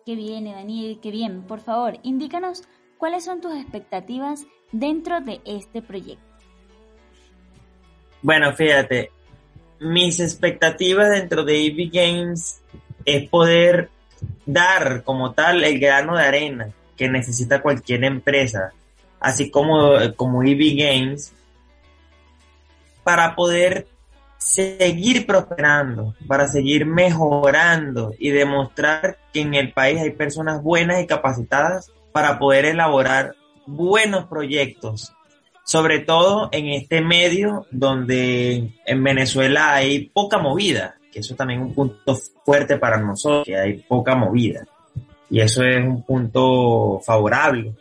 Qué 0.06 0.16
bien, 0.16 0.46
Daniel, 0.46 1.00
qué 1.02 1.10
bien. 1.10 1.44
Por 1.44 1.62
favor, 1.62 1.98
indícanos 2.04 2.64
cuáles 2.98 3.24
son 3.24 3.42
tus 3.42 3.56
expectativas 3.56 4.46
dentro 4.72 5.22
de 5.22 5.42
este 5.46 5.82
proyecto. 5.82 6.35
Bueno, 8.26 8.54
fíjate, 8.54 9.12
mis 9.80 10.20
expectativas 10.20 11.12
dentro 11.12 11.44
de 11.44 11.68
EV 11.68 11.92
Games 11.94 12.60
es 13.06 13.30
poder 13.30 13.92
dar 14.48 15.04
como 15.04 15.34
tal 15.34 15.64
el 15.64 15.78
grano 15.78 16.18
de 16.18 16.24
arena 16.24 16.70
que 16.98 17.08
necesita 17.08 17.62
cualquier 17.62 18.04
empresa, 18.04 18.72
así 19.20 19.52
como, 19.52 19.92
como 20.16 20.42
EV 20.42 20.76
Games, 20.76 21.34
para 23.04 23.36
poder 23.36 23.86
seguir 24.40 25.28
prosperando, 25.28 26.16
para 26.26 26.48
seguir 26.48 26.88
mejorando 26.88 28.16
y 28.18 28.32
demostrar 28.32 29.20
que 29.34 29.42
en 29.42 29.54
el 29.54 29.72
país 29.72 30.02
hay 30.02 30.10
personas 30.10 30.64
buenas 30.64 31.00
y 31.00 31.06
capacitadas 31.06 31.92
para 32.12 32.40
poder 32.40 32.66
elaborar 32.66 33.36
buenos 33.68 34.26
proyectos, 34.26 35.15
sobre 35.66 36.00
todo 36.00 36.50
en 36.52 36.68
este 36.68 37.02
medio 37.02 37.66
donde 37.72 38.72
en 38.86 39.04
Venezuela 39.04 39.74
hay 39.74 40.10
poca 40.10 40.38
movida, 40.38 40.96
que 41.12 41.20
eso 41.20 41.36
también 41.36 41.62
es 41.62 41.68
un 41.68 41.74
punto 41.74 42.16
fuerte 42.46 42.78
para 42.78 42.98
nosotros, 43.00 43.46
que 43.46 43.58
hay 43.58 43.80
poca 43.80 44.16
movida. 44.16 44.66
Y 45.28 45.42
eso 45.42 45.64
es 45.64 45.84
un 45.84 46.04
punto 46.04 47.02
favorable. 47.04 47.74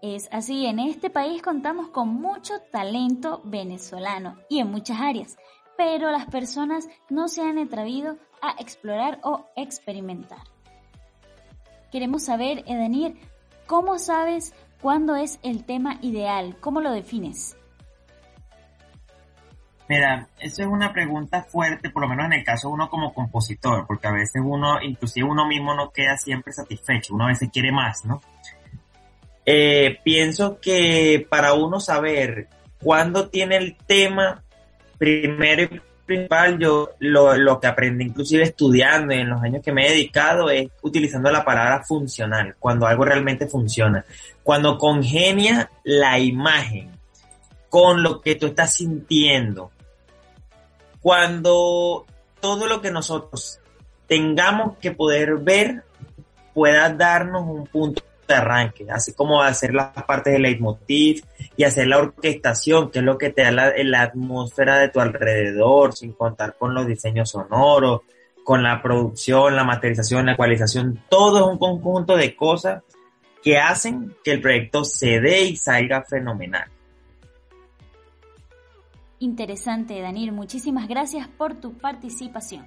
Es 0.00 0.28
así, 0.32 0.64
en 0.64 0.78
este 0.78 1.10
país 1.10 1.42
contamos 1.42 1.88
con 1.88 2.08
mucho 2.08 2.54
talento 2.72 3.42
venezolano 3.44 4.38
y 4.48 4.60
en 4.60 4.70
muchas 4.70 5.00
áreas, 5.00 5.36
pero 5.76 6.10
las 6.10 6.26
personas 6.26 6.88
no 7.10 7.28
se 7.28 7.42
han 7.42 7.58
atrevido 7.58 8.16
a 8.40 8.52
explorar 8.58 9.20
o 9.22 9.44
experimentar. 9.54 10.44
Queremos 11.92 12.22
saber, 12.22 12.64
Edenir, 12.66 13.16
¿cómo 13.66 13.98
sabes 13.98 14.54
cuándo 14.80 15.16
es 15.16 15.38
el 15.42 15.64
tema 15.64 15.98
ideal? 16.02 16.56
¿Cómo 16.60 16.80
lo 16.80 16.92
defines? 16.92 17.56
Mira, 19.88 20.28
eso 20.38 20.62
es 20.62 20.68
una 20.68 20.92
pregunta 20.92 21.42
fuerte, 21.44 21.88
por 21.88 22.02
lo 22.02 22.08
menos 22.08 22.26
en 22.26 22.34
el 22.34 22.44
caso 22.44 22.68
de 22.68 22.74
uno 22.74 22.90
como 22.90 23.14
compositor, 23.14 23.86
porque 23.86 24.06
a 24.06 24.12
veces 24.12 24.42
uno, 24.44 24.82
inclusive 24.82 25.26
uno 25.26 25.46
mismo 25.46 25.74
no 25.74 25.90
queda 25.90 26.18
siempre 26.18 26.52
satisfecho, 26.52 27.14
uno 27.14 27.24
a 27.24 27.28
veces 27.28 27.48
quiere 27.50 27.72
más, 27.72 28.04
¿no? 28.04 28.20
Eh, 29.46 29.98
pienso 30.04 30.60
que 30.60 31.26
para 31.30 31.54
uno 31.54 31.80
saber 31.80 32.48
cuándo 32.82 33.30
tiene 33.30 33.56
el 33.56 33.78
tema, 33.78 34.42
primero 34.98 35.62
y 35.62 35.80
principal, 36.08 36.58
yo 36.58 36.90
lo, 36.98 37.36
lo 37.36 37.60
que 37.60 37.66
aprendí 37.68 38.06
inclusive 38.06 38.42
estudiando 38.42 39.12
en 39.12 39.28
los 39.28 39.40
años 39.42 39.62
que 39.62 39.72
me 39.72 39.86
he 39.86 39.90
dedicado 39.90 40.50
es 40.50 40.68
utilizando 40.82 41.30
la 41.30 41.44
palabra 41.44 41.84
funcional, 41.84 42.56
cuando 42.58 42.86
algo 42.86 43.04
realmente 43.04 43.46
funciona, 43.46 44.04
cuando 44.42 44.78
congenia 44.78 45.70
la 45.84 46.18
imagen 46.18 46.90
con 47.68 48.02
lo 48.02 48.20
que 48.20 48.34
tú 48.34 48.46
estás 48.46 48.74
sintiendo, 48.74 49.70
cuando 51.00 52.06
todo 52.40 52.66
lo 52.66 52.80
que 52.80 52.90
nosotros 52.90 53.60
tengamos 54.06 54.78
que 54.78 54.90
poder 54.90 55.36
ver 55.36 55.84
pueda 56.54 56.88
darnos 56.90 57.44
un 57.46 57.66
punto 57.66 58.02
de 58.34 58.40
arranque, 58.40 58.86
así 58.90 59.12
como 59.14 59.42
hacer 59.42 59.74
las 59.74 59.90
partes 60.04 60.32
del 60.32 60.42
leitmotiv 60.42 61.24
y 61.56 61.64
hacer 61.64 61.86
la 61.86 61.98
orquestación, 61.98 62.90
que 62.90 63.00
es 63.00 63.04
lo 63.04 63.18
que 63.18 63.30
te 63.30 63.42
da 63.42 63.50
la, 63.50 64.02
atmósfera 64.02 64.78
de 64.78 64.88
tu 64.88 65.00
alrededor, 65.00 65.94
sin 65.94 66.12
contar 66.12 66.56
con 66.56 66.74
los 66.74 66.86
diseños 66.86 67.30
sonoros, 67.30 68.02
con 68.44 68.62
la 68.62 68.80
producción, 68.80 69.56
la 69.56 69.64
materialización, 69.64 70.26
la 70.26 70.32
ecualización, 70.32 71.02
todo 71.08 71.38
es 71.38 71.46
un 71.52 71.58
conjunto 71.58 72.16
de 72.16 72.34
cosas 72.34 72.82
que 73.42 73.58
hacen 73.58 74.14
que 74.24 74.32
el 74.32 74.40
proyecto 74.40 74.84
se 74.84 75.20
dé 75.20 75.42
y 75.42 75.56
salga 75.56 76.02
fenomenal. 76.02 76.68
Interesante, 79.20 80.00
Daniel. 80.00 80.32
Muchísimas 80.32 80.88
gracias 80.88 81.28
por 81.28 81.54
tu 81.54 81.76
participación. 81.76 82.66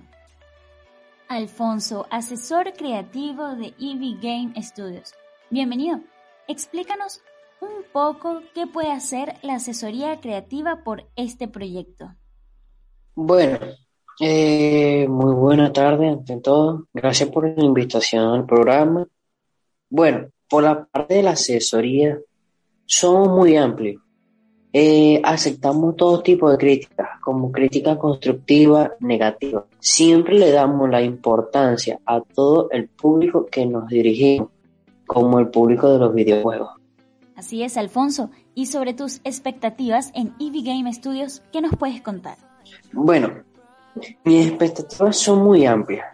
Alfonso, 1.30 2.08
asesor 2.12 2.74
creativo 2.74 3.56
de 3.56 3.74
EV 3.80 4.20
Game 4.22 4.62
Studios. 4.62 5.14
Bienvenido. 5.52 6.00
Explícanos 6.48 7.20
un 7.60 7.84
poco 7.92 8.40
qué 8.56 8.68
puede 8.68 8.90
hacer 8.90 9.34
la 9.42 9.56
asesoría 9.56 10.22
creativa 10.22 10.82
por 10.86 11.10
este 11.18 11.50
proyecto. 11.50 12.16
Bueno, 13.16 13.60
eh, 14.22 15.06
muy 15.10 15.34
buena 15.36 15.74
tarde 15.74 16.08
ante 16.08 16.38
todo. 16.38 16.88
Gracias 16.94 17.28
por 17.32 17.50
la 17.50 17.66
invitación 17.66 18.34
al 18.34 18.46
programa. 18.46 19.06
Bueno, 19.90 20.30
por 20.50 20.64
la 20.64 20.86
parte 20.86 21.16
de 21.16 21.24
la 21.24 21.32
asesoría, 21.32 22.18
somos 22.86 23.28
muy 23.28 23.58
amplios. 23.58 24.02
Eh, 24.72 25.20
aceptamos 25.22 25.98
todo 25.98 26.24
tipo 26.24 26.50
de 26.50 26.58
críticas, 26.58 27.20
como 27.22 27.52
crítica 27.52 27.98
constructiva, 27.98 28.94
negativa. 29.02 29.66
Siempre 29.80 30.40
le 30.40 30.52
damos 30.52 30.90
la 30.90 31.02
importancia 31.02 32.00
a 32.06 32.22
todo 32.22 32.70
el 32.72 32.88
público 32.88 33.48
que 33.48 33.66
nos 33.66 33.90
dirigimos, 33.90 34.48
como 35.14 35.40
el 35.40 35.50
público 35.50 35.92
de 35.92 36.00
los 36.00 36.14
videojuegos. 36.14 36.70
Así 37.36 37.64
es, 37.64 37.76
Alfonso. 37.76 38.30
Y 38.56 38.68
sobre 38.68 38.94
tus 38.94 39.20
expectativas 39.26 40.12
en 40.16 40.34
EV 40.40 40.64
Game 40.64 40.94
Studios, 40.94 41.42
¿qué 41.52 41.60
nos 41.60 41.76
puedes 41.76 42.02
contar? 42.02 42.38
Bueno, 42.94 43.44
mis 44.24 44.48
expectativas 44.48 45.18
son 45.18 45.44
muy 45.44 45.66
amplias. 45.66 46.06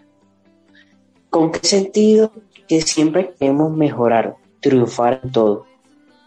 ¿Con 1.30 1.52
qué 1.52 1.60
sentido? 1.62 2.32
Que 2.68 2.82
siempre 2.82 3.36
queremos 3.38 3.72
mejorar, 3.72 4.36
triunfar 4.62 5.22
en 5.24 5.32
todo, 5.32 5.68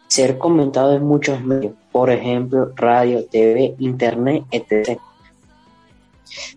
ser 0.07 0.39
comentado 0.39 0.95
en 0.95 1.05
muchos 1.05 1.43
medios, 1.43 1.73
por 1.91 2.11
ejemplo, 2.11 2.71
radio, 2.77 3.25
TV, 3.25 3.75
internet, 3.81 4.45
etc. 4.53 5.01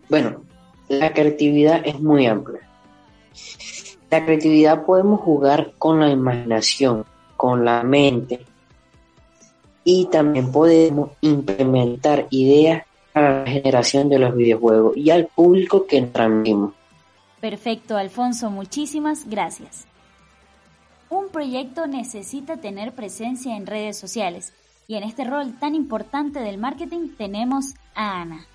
Bueno, 0.10 0.44
la 0.90 1.12
creatividad 1.12 1.82
es 1.84 2.00
muy 2.00 2.28
amplia. 2.28 2.62
La 4.14 4.24
creatividad 4.24 4.86
podemos 4.86 5.22
jugar 5.22 5.74
con 5.80 6.00
la 6.00 6.12
imaginación, 6.12 7.04
con 7.36 7.66
la 7.66 7.82
mente 7.82 8.46
y 9.84 10.06
también 10.06 10.52
podemos 10.52 11.10
implementar 11.22 12.28
ideas 12.30 12.86
para 13.12 13.44
la 13.44 13.50
generación 13.50 14.10
de 14.10 14.20
los 14.20 14.36
videojuegos 14.36 14.96
y 14.98 15.10
al 15.10 15.26
público 15.26 15.88
que 15.88 16.00
transmitimos. 16.04 16.76
Perfecto, 17.42 17.98
Alfonso, 17.98 18.52
muchísimas 18.52 19.28
gracias. 19.28 19.88
Un 21.10 21.30
proyecto 21.30 21.88
necesita 21.88 22.58
tener 22.58 22.94
presencia 22.94 23.58
en 23.58 23.66
redes 23.66 23.98
sociales 23.98 24.54
y 24.88 24.94
en 24.94 25.06
este 25.06 25.24
rol 25.24 25.58
tan 25.60 25.74
importante 25.74 26.40
del 26.40 26.60
marketing 26.60 27.16
tenemos 27.18 27.74
a 27.96 28.22
Ana. 28.22 28.46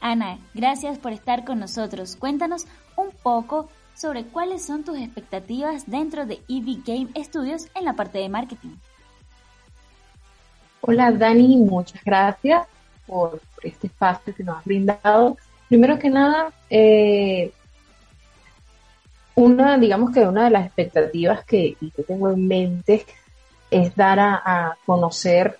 Ana, 0.00 0.38
gracias 0.54 0.98
por 0.98 1.12
estar 1.12 1.44
con 1.44 1.60
nosotros. 1.60 2.16
Cuéntanos 2.16 2.66
un 2.96 3.10
poco 3.22 3.68
sobre 4.00 4.24
cuáles 4.24 4.64
son 4.64 4.82
tus 4.82 4.98
expectativas 4.98 5.90
dentro 5.90 6.24
de 6.24 6.40
EV 6.48 6.82
Game 6.86 7.24
Studios 7.24 7.68
en 7.74 7.84
la 7.84 7.92
parte 7.92 8.18
de 8.18 8.28
marketing. 8.28 8.76
Hola 10.80 11.12
Dani, 11.12 11.56
muchas 11.56 12.02
gracias 12.02 12.66
por 13.06 13.40
este 13.62 13.88
espacio 13.88 14.34
que 14.34 14.42
nos 14.42 14.58
has 14.58 14.64
brindado. 14.64 15.36
Primero 15.68 15.98
que 15.98 16.08
nada, 16.08 16.50
eh, 16.70 17.52
una, 19.34 19.76
digamos 19.76 20.12
que 20.12 20.20
una 20.20 20.44
de 20.44 20.50
las 20.50 20.66
expectativas 20.66 21.44
que, 21.44 21.76
que 21.94 22.02
tengo 22.02 22.30
en 22.30 22.48
mente 22.48 23.04
es 23.70 23.94
dar 23.94 24.18
a, 24.18 24.78
conocer 24.86 25.58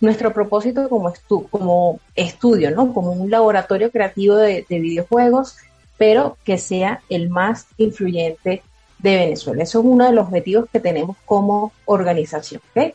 nuestro 0.00 0.32
propósito 0.32 0.88
como, 0.88 1.08
estu 1.08 1.48
como 1.48 2.00
estudio, 2.14 2.70
¿no? 2.70 2.92
Como 2.92 3.10
un 3.12 3.30
laboratorio 3.30 3.90
creativo 3.90 4.36
de, 4.36 4.64
videojuegos, 4.68 5.56
pero 5.96 6.36
que 6.44 6.58
sea 6.58 7.00
el 7.08 7.30
más 7.30 7.66
influyente 7.78 8.62
de 8.98 9.16
Venezuela. 9.16 9.62
Eso 9.62 9.80
es 9.80 9.84
uno 9.84 10.06
de 10.06 10.12
los 10.12 10.26
objetivos 10.26 10.66
que 10.72 10.80
tenemos 10.80 11.16
como 11.24 11.72
organización, 11.84 12.60
¿ok? 12.74 12.94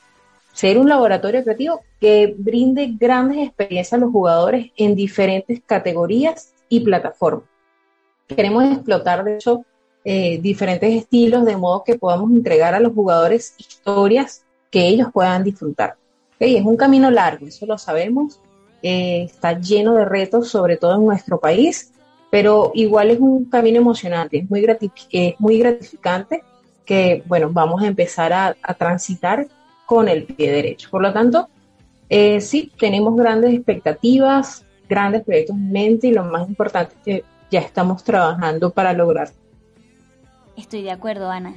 Ser 0.54 0.78
un 0.78 0.90
laboratorio 0.90 1.44
creativo 1.44 1.82
que 2.00 2.34
brinde 2.38 2.96
grandes 3.00 3.48
experiencias 3.48 3.94
a 3.94 3.98
los 3.98 4.12
jugadores 4.12 4.72
en 4.76 4.96
diferentes 4.96 5.62
categorías 5.66 6.54
y 6.68 6.82
plataformas. 6.82 7.46
Queremos 8.28 8.66
explotar, 8.66 9.24
de 9.24 9.36
hecho, 9.36 9.66
eh, 10.04 10.40
diferentes 10.42 10.94
estilos 10.94 11.46
de 11.46 11.58
modo 11.58 11.84
que 11.84 11.98
podamos 11.98 12.32
entregar 12.32 12.74
a 12.74 12.80
los 12.80 12.94
jugadores 12.94 13.54
historias 13.58 14.44
que 14.70 14.88
ellos 14.88 15.10
puedan 15.14 15.44
disfrutar. 15.44 15.96
¿Okay? 16.36 16.58
Es 16.58 16.66
un 16.66 16.78
camino 16.78 17.12
largo, 17.12 17.46
eso 17.46 17.66
lo 17.66 17.78
sabemos, 17.78 18.40
eh, 18.82 19.24
está 19.24 19.60
lleno 19.60 19.94
de 19.94 20.06
retos, 20.06 20.50
sobre 20.50 20.78
todo 20.78 20.96
en 20.96 21.06
nuestro 21.06 21.40
país, 21.40 21.92
pero 22.32 22.72
igual 22.74 23.12
es 23.12 23.20
un 23.20 23.46
camino 23.46 23.78
emocionante, 23.78 24.40
es 24.40 24.50
muy, 24.50 24.62
gratif 24.62 24.92
es 25.12 25.40
muy 25.40 25.60
gratificante 25.60 26.44
que, 26.86 27.22
bueno, 27.28 27.50
vamos 27.52 27.84
a 27.84 27.88
empezar 27.88 28.34
a, 28.34 28.56
a, 28.64 28.74
transitar 28.74 29.48
con 29.86 30.08
el 30.08 30.24
pie 30.24 30.52
derecho. 30.52 30.90
Por 30.90 31.04
lo 31.04 31.14
tanto, 31.14 31.50
eh, 32.10 32.42
sí, 32.42 32.72
tenemos 32.80 33.16
grandes 33.16 33.54
expectativas, 33.54 34.66
grandes 34.90 35.24
proyectos 35.24 35.56
en 35.56 35.72
mente 35.72 36.08
y 36.08 36.14
lo 36.14 36.24
más 36.24 36.48
importante 36.48 36.96
es 36.96 37.04
que 37.04 37.24
ya 37.52 37.60
estamos 37.60 38.04
trabajando 38.04 38.72
para 38.72 38.94
lograrlo. 38.94 39.36
Estoy 40.58 40.84
de 40.84 40.92
acuerdo, 40.92 41.30
Ana. 41.30 41.54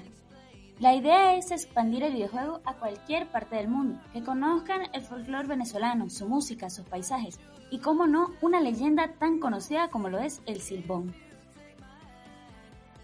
La 0.81 0.93
idea 0.93 1.37
es 1.37 1.53
expandir 1.53 2.03
el 2.03 2.15
videojuego 2.15 2.61
a 2.65 2.75
cualquier 2.75 3.29
parte 3.29 3.55
del 3.55 3.69
mundo, 3.69 4.01
que 4.13 4.25
conozcan 4.25 4.83
el 4.93 5.03
folclore 5.03 5.47
venezolano, 5.47 6.11
su 6.11 6.29
música, 6.29 6.69
sus 6.69 6.85
paisajes 6.85 7.39
y, 7.71 7.79
como 7.79 8.09
no, 8.09 8.33
una 8.43 8.61
leyenda 8.61 9.13
tan 9.19 9.39
conocida 9.39 9.89
como 9.89 10.09
lo 10.09 10.19
es 10.19 10.43
el 10.47 10.61
Silbón. 10.61 11.15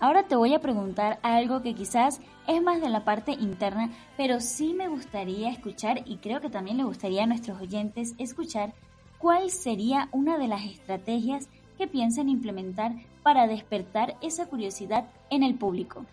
Ahora 0.01 0.25
te 0.25 0.35
voy 0.35 0.53
a 0.55 0.61
preguntar 0.61 1.21
algo 1.23 1.63
que 1.63 1.75
quizás 1.75 2.21
es 2.49 2.61
más 2.61 2.81
de 2.81 2.89
la 2.89 3.05
parte 3.05 3.33
interna, 3.33 3.91
pero 4.17 4.41
sí 4.41 4.75
me 4.75 4.89
gustaría 4.89 5.51
escuchar 5.51 6.03
y 6.07 6.17
creo 6.17 6.41
que 6.41 6.51
también 6.51 6.79
le 6.79 6.85
gustaría 6.85 7.23
a 7.23 7.27
nuestros 7.27 7.61
oyentes 7.61 8.15
escuchar 8.19 8.73
cuál 9.19 9.51
sería 9.51 10.09
una 10.11 10.39
de 10.39 10.49
las 10.49 10.65
estrategias 10.65 11.49
que 11.79 11.87
piensan 11.87 12.29
implementar 12.29 12.95
para 13.23 13.47
despertar 13.47 14.17
esa 14.23 14.47
curiosidad 14.47 15.09
en 15.29 15.45
el 15.45 15.55
público. 15.55 16.05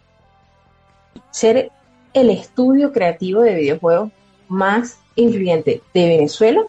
Ser 1.31 1.71
el 2.13 2.29
estudio 2.29 2.91
creativo 2.91 3.41
de 3.41 3.55
videojuegos 3.55 4.11
más 4.47 4.99
influyente 5.15 5.81
de 5.93 6.07
Venezuela 6.07 6.63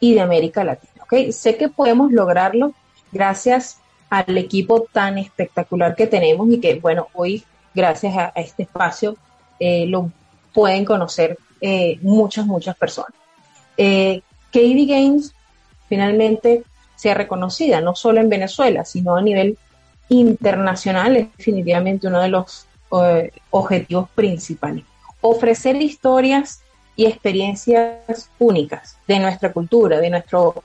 y 0.00 0.14
de 0.14 0.20
América 0.20 0.64
Latina. 0.64 0.92
¿okay? 1.02 1.32
Sé 1.32 1.56
que 1.56 1.68
podemos 1.68 2.12
lograrlo 2.12 2.72
gracias 3.12 3.80
al 4.10 4.38
equipo 4.38 4.86
tan 4.92 5.18
espectacular 5.18 5.96
que 5.96 6.06
tenemos 6.06 6.48
y 6.50 6.60
que, 6.60 6.74
bueno, 6.78 7.08
hoy, 7.14 7.44
gracias 7.74 8.16
a, 8.16 8.32
este 8.36 8.64
espacio, 8.64 9.16
eh, 9.58 9.86
lo 9.86 10.10
pueden 10.52 10.84
conocer 10.84 11.38
eh, 11.60 11.98
muchas, 12.02 12.46
muchas 12.46 12.76
personas. 12.76 13.12
Eh, 13.76 14.22
KD 14.52 14.86
Games 14.86 15.34
finalmente 15.88 16.64
sea 16.94 17.14
reconocida, 17.14 17.80
no 17.80 17.94
solo 17.94 18.20
en 18.20 18.28
Venezuela, 18.28 18.84
sino 18.84 19.16
a 19.16 19.22
nivel 19.22 19.58
internacional, 20.08 21.16
es 21.16 21.28
definitivamente 21.36 22.06
uno 22.06 22.20
de 22.20 22.28
los 22.28 22.66
eh, 22.92 23.32
objetivos 23.50 24.08
principales. 24.10 24.84
Ofrecer 25.20 25.76
historias 25.76 26.60
y 26.94 27.06
experiencias 27.06 28.30
únicas 28.38 28.96
de 29.08 29.18
nuestra 29.18 29.52
cultura, 29.52 29.98
de 30.00 30.10
nuestro 30.10 30.62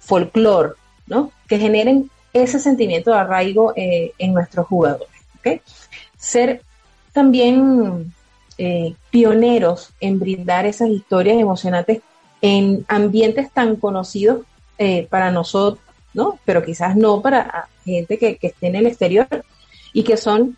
folclore, 0.00 0.74
¿no? 1.06 1.32
Que 1.48 1.58
generen 1.58 2.10
ese 2.32 2.58
sentimiento 2.58 3.10
de 3.10 3.16
arraigo 3.16 3.72
eh, 3.74 4.12
en 4.18 4.34
nuestros 4.34 4.66
jugadores. 4.66 5.08
Ser 6.16 6.62
también 7.12 8.12
eh, 8.58 8.94
pioneros 9.10 9.90
en 10.00 10.18
brindar 10.18 10.66
esas 10.66 10.88
historias 10.90 11.38
emocionantes 11.38 12.00
en 12.40 12.84
ambientes 12.88 13.50
tan 13.50 13.76
conocidos 13.76 14.42
para 15.10 15.30
nosotros, 15.30 15.80
¿no? 16.12 16.40
Pero 16.44 16.64
quizás 16.64 16.96
no 16.96 17.22
para 17.22 17.68
gente 17.84 18.18
que 18.18 18.36
esté 18.40 18.66
en 18.66 18.74
el 18.74 18.86
exterior 18.86 19.28
y 19.92 20.02
que 20.02 20.16
son, 20.16 20.56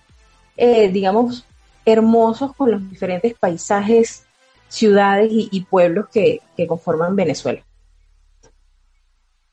eh, 0.57 0.89
digamos, 0.89 1.45
hermosos 1.85 2.55
con 2.55 2.71
los 2.71 2.91
diferentes 2.91 3.35
paisajes, 3.35 4.25
ciudades 4.69 5.31
y, 5.31 5.61
pueblos 5.63 6.09
que, 6.09 6.41
que 6.57 6.67
conforman 6.67 7.15
Venezuela. 7.15 7.63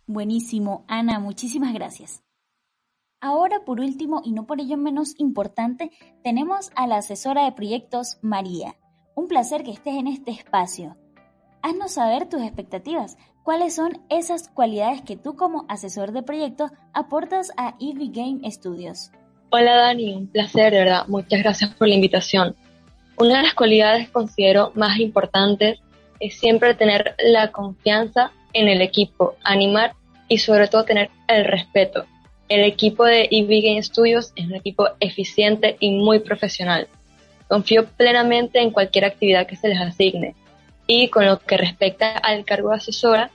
Buenísimo, 0.07 0.83
Ana, 0.87 1.19
muchísimas 1.19 1.73
gracias. 1.73 2.23
Ahora, 3.23 3.63
por 3.65 3.79
último, 3.79 4.21
y 4.25 4.31
no 4.31 4.47
por 4.47 4.59
ello 4.59 4.77
menos 4.77 5.13
importante, 5.19 5.91
tenemos 6.23 6.71
a 6.75 6.87
la 6.87 6.97
asesora 6.97 7.45
de 7.45 7.51
proyectos, 7.51 8.17
María. 8.21 8.75
Un 9.15 9.27
placer 9.27 9.63
que 9.63 9.71
estés 9.71 9.93
en 9.93 10.07
este 10.07 10.31
espacio. 10.31 10.97
Haznos 11.61 11.91
saber 11.91 12.27
tus 12.27 12.41
expectativas. 12.41 13.17
¿Cuáles 13.43 13.75
son 13.75 14.01
esas 14.09 14.49
cualidades 14.49 15.03
que 15.03 15.17
tú 15.17 15.35
como 15.35 15.65
asesor 15.69 16.11
de 16.11 16.23
proyectos 16.23 16.71
aportas 16.93 17.51
a 17.57 17.75
EV 17.79 18.11
Game 18.11 18.51
Studios? 18.51 19.11
Hola 19.53 19.75
Dani, 19.75 20.13
un 20.13 20.27
placer, 20.27 20.71
de 20.71 20.79
verdad. 20.79 21.07
Muchas 21.07 21.43
gracias 21.43 21.73
por 21.73 21.89
la 21.89 21.95
invitación. 21.95 22.55
Una 23.17 23.39
de 23.39 23.43
las 23.43 23.53
cualidades 23.53 24.07
que 24.07 24.13
considero 24.13 24.71
más 24.75 24.97
importantes 24.97 25.79
es 26.21 26.39
siempre 26.39 26.73
tener 26.73 27.15
la 27.19 27.51
confianza 27.51 28.31
en 28.53 28.69
el 28.69 28.81
equipo, 28.81 29.35
animar 29.43 29.93
y 30.29 30.37
sobre 30.37 30.69
todo 30.69 30.85
tener 30.85 31.09
el 31.27 31.43
respeto. 31.43 32.05
El 32.47 32.63
equipo 32.63 33.03
de 33.03 33.27
EV 33.29 33.61
Game 33.61 33.83
Studios 33.83 34.31
es 34.37 34.45
un 34.45 34.55
equipo 34.55 34.87
eficiente 35.01 35.75
y 35.81 35.91
muy 35.91 36.19
profesional. 36.19 36.87
Confío 37.49 37.85
plenamente 37.87 38.61
en 38.61 38.71
cualquier 38.71 39.03
actividad 39.03 39.47
que 39.47 39.57
se 39.57 39.67
les 39.67 39.81
asigne. 39.81 40.33
Y 40.87 41.09
con 41.09 41.25
lo 41.25 41.39
que 41.39 41.57
respecta 41.57 42.17
al 42.17 42.45
cargo 42.45 42.69
de 42.69 42.77
asesora, 42.77 43.31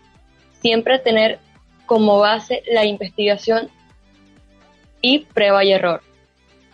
siempre 0.63 0.99
tener 0.99 1.41
como 1.85 2.19
base 2.19 2.63
la 2.73 2.87
investigación 2.87 3.69
y 5.01 5.27
prueba 5.27 5.65
y 5.65 5.73
error. 5.73 6.03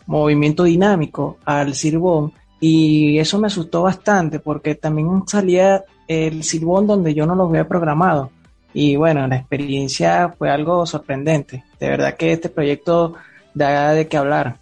movimiento 0.08 0.64
dinámico 0.66 1.38
al 1.46 1.74
silbón. 1.74 2.34
Y 2.60 3.18
eso 3.18 3.40
me 3.40 3.48
asustó 3.48 3.84
bastante 3.84 4.40
porque 4.40 4.76
también 4.76 5.24
salía 5.26 5.86
el 6.06 6.44
silbón 6.44 6.86
donde 6.86 7.14
yo 7.14 7.26
no 7.26 7.34
lo 7.34 7.46
había 7.46 7.66
programado. 7.66 8.32
Y 8.78 8.98
bueno, 8.98 9.26
la 9.26 9.38
experiencia 9.38 10.36
fue 10.38 10.50
algo 10.50 10.86
sorprendente. 10.86 11.64
De 11.80 11.88
verdad 11.88 12.18
que 12.18 12.34
este 12.34 12.50
proyecto 12.50 13.14
da 13.54 13.94
de 13.94 14.10
qué 14.10 14.18
hablar. 14.18 14.58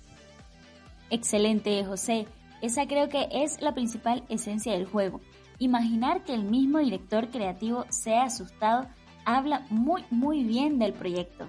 Excelente, 1.10 1.84
José. 1.84 2.28
Esa 2.62 2.86
creo 2.86 3.10
que 3.10 3.28
es 3.32 3.60
la 3.60 3.74
principal 3.74 4.24
esencia 4.30 4.74
del 4.74 4.86
juego. 4.86 5.20
Imaginar 5.58 6.24
que 6.24 6.36
el 6.36 6.44
mismo 6.44 6.78
director 6.78 7.30
creativo 7.30 7.88
sea 7.90 8.26
asustado 8.26 8.86
habla 9.26 9.66
muy 9.72 10.04
muy 10.12 10.44
bien 10.44 10.78
del 10.78 10.94
proyecto. 10.94 11.48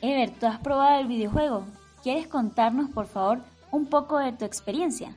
Ever, 0.00 0.30
¿tú 0.30 0.46
has 0.46 0.60
probado 0.60 1.00
el 1.00 1.08
videojuego? 1.08 1.64
¿Quieres 2.04 2.28
contarnos 2.28 2.90
por 2.90 3.08
favor 3.08 3.40
un 3.72 3.86
poco 3.86 4.18
de 4.18 4.30
tu 4.34 4.44
experiencia? 4.44 5.16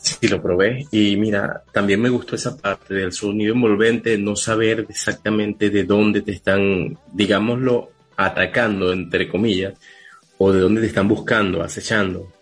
Sí, 0.00 0.28
lo 0.28 0.40
probé 0.40 0.86
y 0.90 1.16
mira, 1.16 1.62
también 1.72 2.00
me 2.00 2.08
gustó 2.08 2.34
esa 2.34 2.56
parte 2.56 2.94
del 2.94 3.12
sonido 3.12 3.54
envolvente, 3.54 4.16
no 4.16 4.34
saber 4.34 4.86
exactamente 4.88 5.68
de 5.68 5.84
dónde 5.84 6.22
te 6.22 6.32
están, 6.32 6.96
digámoslo, 7.12 7.90
atacando, 8.16 8.92
entre 8.94 9.28
comillas, 9.28 9.74
o 10.38 10.52
de 10.52 10.60
dónde 10.60 10.80
te 10.80 10.86
están 10.86 11.06
buscando, 11.06 11.62
acechando. 11.62 12.32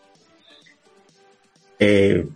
Eh, 1.81 2.27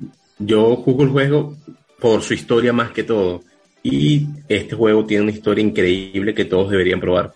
yo 0.40 0.74
juego 0.76 1.04
el 1.04 1.10
juego 1.10 1.56
por 2.00 2.22
su 2.22 2.34
historia 2.34 2.72
más 2.72 2.90
que 2.90 3.04
todo 3.04 3.42
y 3.82 4.26
este 4.48 4.74
juego 4.74 5.06
tiene 5.06 5.22
una 5.22 5.32
historia 5.32 5.64
increíble 5.64 6.34
que 6.34 6.44
todos 6.44 6.68
deberían 6.70 7.00
probar. 7.00 7.32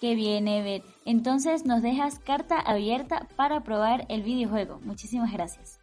Qué 0.00 0.14
bien, 0.14 0.48
Ever. 0.48 0.82
Entonces 1.04 1.66
nos 1.66 1.82
dejas 1.82 2.18
carta 2.18 2.58
abierta 2.58 3.28
para 3.36 3.62
probar 3.62 4.06
el 4.08 4.22
videojuego. 4.22 4.80
Muchísimas 4.82 5.32
gracias. 5.32 5.79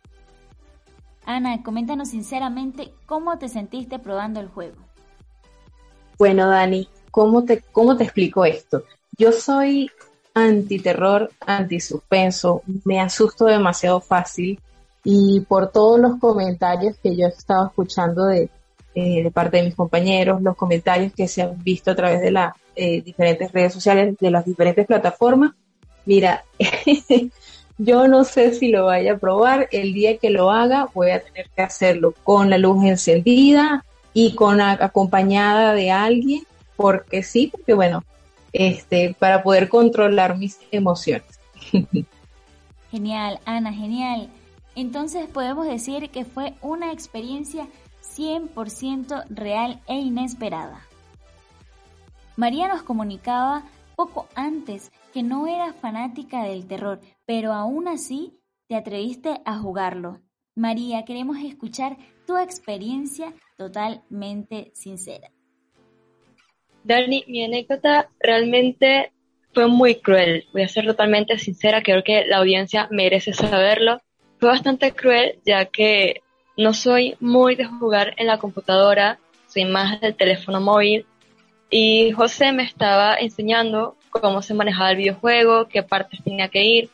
Ana, 1.28 1.62
coméntanos 1.62 2.08
sinceramente 2.10 2.94
cómo 3.06 3.38
te 3.38 3.50
sentiste 3.50 4.00
probando 4.00 4.40
el 4.40 4.48
juego. 4.48 4.78
Bueno, 6.18 6.48
Dani, 6.48 6.88
¿cómo 7.12 7.44
te, 7.44 7.62
cómo 7.74 7.98
te 7.98 8.06
explico 8.06 8.46
esto? 8.46 8.86
Yo 9.18 9.34
soy 9.34 9.92
antiterror, 10.34 11.30
antisuspenso, 11.46 12.64
me 12.86 13.02
asusto 13.02 13.44
demasiado 13.44 14.00
fácil 14.00 14.58
y 15.04 15.42
por 15.42 15.70
todos 15.70 16.00
los 16.00 16.18
comentarios 16.18 16.96
que 17.04 17.14
yo 17.18 17.26
he 17.26 17.30
estado 17.30 17.68
escuchando 17.68 18.28
de, 18.28 18.50
eh, 18.96 19.30
parte 19.32 19.58
de 19.58 19.64
mis 19.64 19.76
compañeros, 19.76 20.42
los 20.42 20.56
comentarios 20.56 21.12
que 21.12 21.28
se 21.28 21.42
han 21.42 21.62
visto 21.62 21.92
a 21.92 21.96
través 21.96 22.22
de 22.22 22.32
las 22.32 22.54
eh, 22.74 23.02
diferentes 23.02 23.52
redes 23.52 23.74
sociales, 23.74 24.16
de 24.18 24.32
las 24.32 24.46
diferentes 24.46 24.88
plataformas, 24.88 25.52
mira, 26.06 26.46
Yo 27.78 28.08
no 28.08 28.24
sé 28.24 28.54
si 28.54 28.70
lo 28.70 28.86
vaya 28.86 29.14
a 29.14 29.18
probar. 29.18 29.68
El 29.72 29.94
día 29.94 30.18
que 30.18 30.30
lo 30.30 30.52
haga 30.52 30.88
voy 30.94 31.12
a 31.12 31.24
tener 31.24 31.50
que 31.56 31.62
hacerlo 31.62 32.14
con 32.24 32.50
la 32.50 32.58
luz 32.58 32.84
encendida 32.84 33.86
y 34.14 34.34
con 34.34 34.62
acompañada 34.62 35.74
de 35.74 35.92
alguien, 35.92 36.44
porque 36.76 37.22
sí, 37.22 37.48
porque 37.52 37.74
bueno, 37.74 38.04
este, 38.52 39.16
para 39.20 39.44
poder 39.44 39.70
controlar 39.70 40.38
mis 40.38 40.60
emociones. 40.72 41.40
Genial, 42.92 43.40
Ana, 43.46 43.74
genial. 43.74 44.30
Entonces 44.76 45.28
podemos 45.28 45.68
decir 45.68 46.10
que 46.10 46.24
fue 46.24 46.54
una 46.62 46.92
experiencia 46.94 47.68
100% 48.02 49.26
real 49.30 49.82
e 49.88 49.96
inesperada. 49.96 50.82
María 52.38 52.68
nos 52.68 52.84
comunicaba 52.84 53.64
poco 53.96 54.28
antes 54.36 54.92
que 55.18 55.24
no 55.24 55.47
eras 55.47 55.76
fanática 55.82 56.43
del 56.43 56.68
terror, 56.68 57.01
pero 57.26 57.51
aún 57.51 57.88
así 57.88 58.38
te 58.68 58.76
atreviste 58.76 59.41
a 59.45 59.57
jugarlo. 59.57 60.20
María, 60.55 61.05
queremos 61.05 61.38
escuchar 61.39 61.97
tu 62.28 62.38
experiencia 62.38 63.34
totalmente 63.57 64.70
sincera. 64.76 65.32
Dani, 66.84 67.24
mi 67.28 67.43
anécdota 67.43 68.11
realmente 68.20 69.11
fue 69.55 69.65
muy 69.65 69.95
cruel. 69.95 70.45
Voy 70.53 70.61
a 70.61 70.68
ser 70.68 70.86
totalmente 70.86 71.39
sincera, 71.39 71.82
creo 71.82 72.03
que 72.03 72.24
la 72.28 72.38
audiencia 72.38 72.88
merece 72.91 73.34
saberlo. 73.34 73.99
Fue 74.39 74.49
bastante 74.49 74.91
cruel 74.91 75.39
ya 75.43 75.65
que 75.65 76.22
no 76.57 76.76
soy 76.76 77.15
muy 77.20 77.55
de 77.55 77.65
jugar 77.65 78.13
en 78.18 78.28
la 78.28 78.38
computadora, 78.38 79.18
soy 79.47 79.65
más 79.65 79.99
del 79.99 80.15
teléfono 80.15 80.61
móvil. 80.61 81.07
Y 81.72 82.11
José 82.11 82.51
me 82.51 82.61
estaba 82.61 83.15
enseñando 83.15 83.97
cómo 84.22 84.41
se 84.41 84.53
manejaba 84.53 84.91
el 84.91 84.97
videojuego, 84.97 85.68
qué 85.68 85.84
partes 85.84 86.24
tenía 86.24 86.49
que 86.49 86.63
ir, 86.63 86.89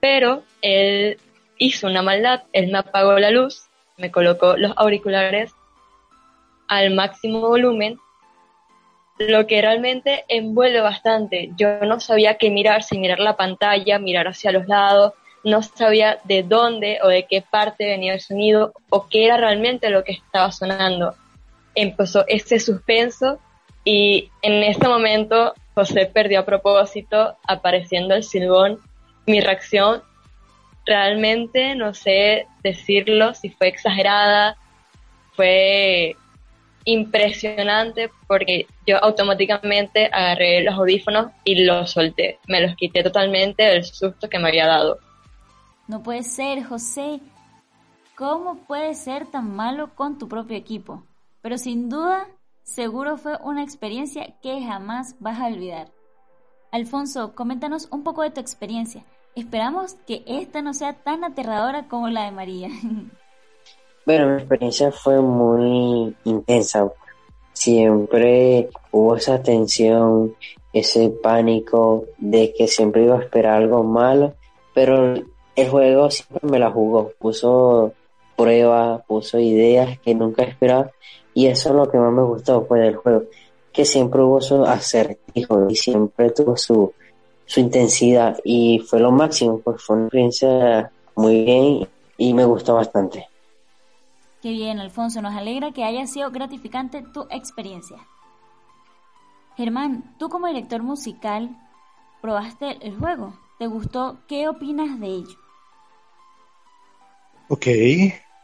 pero 0.00 0.42
él 0.62 1.18
hizo 1.58 1.86
una 1.86 2.02
maldad, 2.02 2.42
él 2.52 2.70
me 2.70 2.78
apagó 2.78 3.18
la 3.18 3.30
luz, 3.30 3.66
me 3.96 4.10
colocó 4.10 4.56
los 4.56 4.72
auriculares 4.76 5.52
al 6.68 6.94
máximo 6.94 7.40
volumen, 7.40 7.98
lo 9.18 9.46
que 9.46 9.62
realmente 9.62 10.24
envuelve 10.28 10.80
bastante. 10.80 11.50
Yo 11.56 11.78
no 11.80 12.00
sabía 12.00 12.36
qué 12.36 12.50
mirar, 12.50 12.82
si 12.82 12.98
mirar 12.98 13.20
la 13.20 13.36
pantalla, 13.36 13.98
mirar 13.98 14.28
hacia 14.28 14.52
los 14.52 14.66
lados, 14.66 15.12
no 15.44 15.62
sabía 15.62 16.18
de 16.24 16.42
dónde 16.42 16.98
o 17.02 17.08
de 17.08 17.26
qué 17.26 17.42
parte 17.42 17.86
venía 17.86 18.14
el 18.14 18.20
sonido 18.20 18.72
o 18.88 19.08
qué 19.08 19.26
era 19.26 19.36
realmente 19.36 19.90
lo 19.90 20.02
que 20.02 20.12
estaba 20.12 20.50
sonando. 20.50 21.14
Empezó 21.74 22.24
ese 22.26 22.58
suspenso 22.58 23.38
y 23.84 24.30
en 24.42 24.62
ese 24.64 24.88
momento 24.88 25.54
José 25.74 26.06
perdió 26.06 26.40
a 26.40 26.44
propósito 26.44 27.36
apareciendo 27.46 28.14
el 28.14 28.22
silbón. 28.22 28.78
Mi 29.26 29.40
reacción 29.40 30.02
realmente 30.86 31.74
no 31.74 31.94
sé 31.94 32.46
decirlo 32.62 33.34
si 33.34 33.50
fue 33.50 33.68
exagerada, 33.68 34.56
fue 35.32 36.16
impresionante 36.84 38.10
porque 38.26 38.66
yo 38.86 39.02
automáticamente 39.02 40.06
agarré 40.12 40.62
los 40.62 40.74
audífonos 40.74 41.32
y 41.44 41.64
los 41.64 41.90
solté. 41.90 42.38
Me 42.46 42.60
los 42.60 42.76
quité 42.76 43.02
totalmente 43.02 43.62
del 43.62 43.84
susto 43.84 44.28
que 44.28 44.38
me 44.38 44.48
había 44.48 44.66
dado. 44.66 44.98
No 45.88 46.02
puede 46.02 46.22
ser, 46.22 46.62
José. 46.64 47.20
¿Cómo 48.16 48.58
puedes 48.66 48.98
ser 48.98 49.26
tan 49.26 49.56
malo 49.56 49.94
con 49.94 50.18
tu 50.18 50.28
propio 50.28 50.56
equipo? 50.56 51.04
Pero 51.42 51.58
sin 51.58 51.88
duda 51.88 52.28
Seguro 52.64 53.18
fue 53.18 53.36
una 53.44 53.62
experiencia 53.62 54.34
que 54.42 54.62
jamás 54.62 55.16
vas 55.20 55.38
a 55.38 55.48
olvidar. 55.48 55.92
Alfonso, 56.72 57.34
coméntanos 57.34 57.88
un 57.92 58.02
poco 58.02 58.22
de 58.22 58.30
tu 58.30 58.40
experiencia. 58.40 59.04
Esperamos 59.36 59.94
que 60.06 60.24
esta 60.26 60.62
no 60.62 60.72
sea 60.72 60.94
tan 60.94 61.24
aterradora 61.24 61.88
como 61.88 62.08
la 62.08 62.24
de 62.24 62.32
María. 62.32 62.68
Bueno, 64.06 64.26
mi 64.26 64.34
experiencia 64.34 64.92
fue 64.92 65.18
muy 65.22 66.14
intensa. 66.24 66.92
Siempre 67.54 68.68
hubo 68.90 69.16
esa 69.16 69.42
tensión, 69.42 70.36
ese 70.74 71.08
pánico 71.08 72.04
de 72.18 72.52
que 72.52 72.68
siempre 72.68 73.04
iba 73.04 73.16
a 73.16 73.22
esperar 73.22 73.62
algo 73.62 73.82
malo, 73.82 74.34
pero 74.74 75.14
el 75.56 75.70
juego 75.70 76.10
siempre 76.10 76.46
me 76.46 76.58
la 76.58 76.70
jugó, 76.70 77.12
puso 77.18 77.94
pruebas, 78.36 79.02
puso 79.06 79.38
ideas 79.38 79.98
que 80.00 80.14
nunca 80.14 80.42
esperaba 80.42 80.90
y 81.34 81.46
eso 81.46 81.70
es 81.70 81.74
lo 81.74 81.90
que 81.90 81.98
más 81.98 82.12
me 82.12 82.22
gustó 82.22 82.64
pues 82.64 82.82
del 82.82 82.96
juego, 82.96 83.24
que 83.72 83.84
siempre 83.84 84.22
hubo 84.22 84.40
su 84.40 84.64
acertijo 84.64 85.68
y 85.68 85.74
siempre 85.74 86.30
tuvo 86.30 86.56
su, 86.56 86.92
su 87.44 87.60
intensidad 87.60 88.38
y 88.44 88.78
fue 88.78 89.00
lo 89.00 89.10
máximo, 89.10 89.58
pues 89.58 89.82
fue 89.82 89.96
una 89.96 90.04
experiencia 90.06 90.90
muy 91.16 91.44
bien 91.44 91.88
y 92.16 92.34
me 92.34 92.44
gustó 92.44 92.74
bastante. 92.74 93.28
Qué 94.40 94.50
bien, 94.50 94.78
Alfonso, 94.78 95.22
nos 95.22 95.34
alegra 95.34 95.72
que 95.72 95.84
haya 95.84 96.06
sido 96.06 96.30
gratificante 96.30 97.02
tu 97.02 97.26
experiencia. 97.30 97.96
Germán, 99.56 100.14
tú 100.18 100.28
como 100.28 100.48
director 100.48 100.82
musical, 100.82 101.56
probaste 102.20 102.78
el 102.80 102.96
juego. 102.96 103.34
¿Te 103.58 103.66
gustó? 103.66 104.18
¿Qué 104.28 104.48
opinas 104.48 105.00
de 105.00 105.06
ello? 105.06 105.38
Ok, 107.48 107.66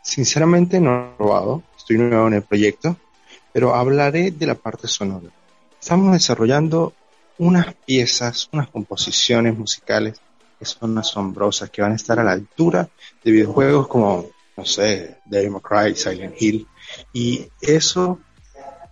sinceramente 0.02 0.80
no 0.80 0.90
lo 0.90 1.06
he 1.06 1.16
probado, 1.16 1.62
estoy 1.90 2.08
nuevo 2.08 2.28
en 2.28 2.34
el 2.34 2.42
proyecto, 2.42 2.96
pero 3.52 3.74
hablaré 3.74 4.30
de 4.30 4.46
la 4.46 4.54
parte 4.54 4.86
sonora. 4.86 5.28
Estamos 5.80 6.12
desarrollando 6.12 6.92
unas 7.38 7.74
piezas, 7.74 8.48
unas 8.52 8.68
composiciones 8.68 9.58
musicales 9.58 10.20
que 10.56 10.64
son 10.66 10.96
asombrosas, 10.98 11.68
que 11.70 11.82
van 11.82 11.92
a 11.92 11.96
estar 11.96 12.20
a 12.20 12.22
la 12.22 12.30
altura 12.32 12.88
de 13.24 13.30
videojuegos 13.32 13.88
como, 13.88 14.26
no 14.56 14.64
sé, 14.64 15.16
Devil 15.24 15.50
May 15.50 15.60
Cry, 15.62 15.96
Silent 15.96 16.40
Hill, 16.40 16.68
y 17.12 17.48
eso 17.60 18.20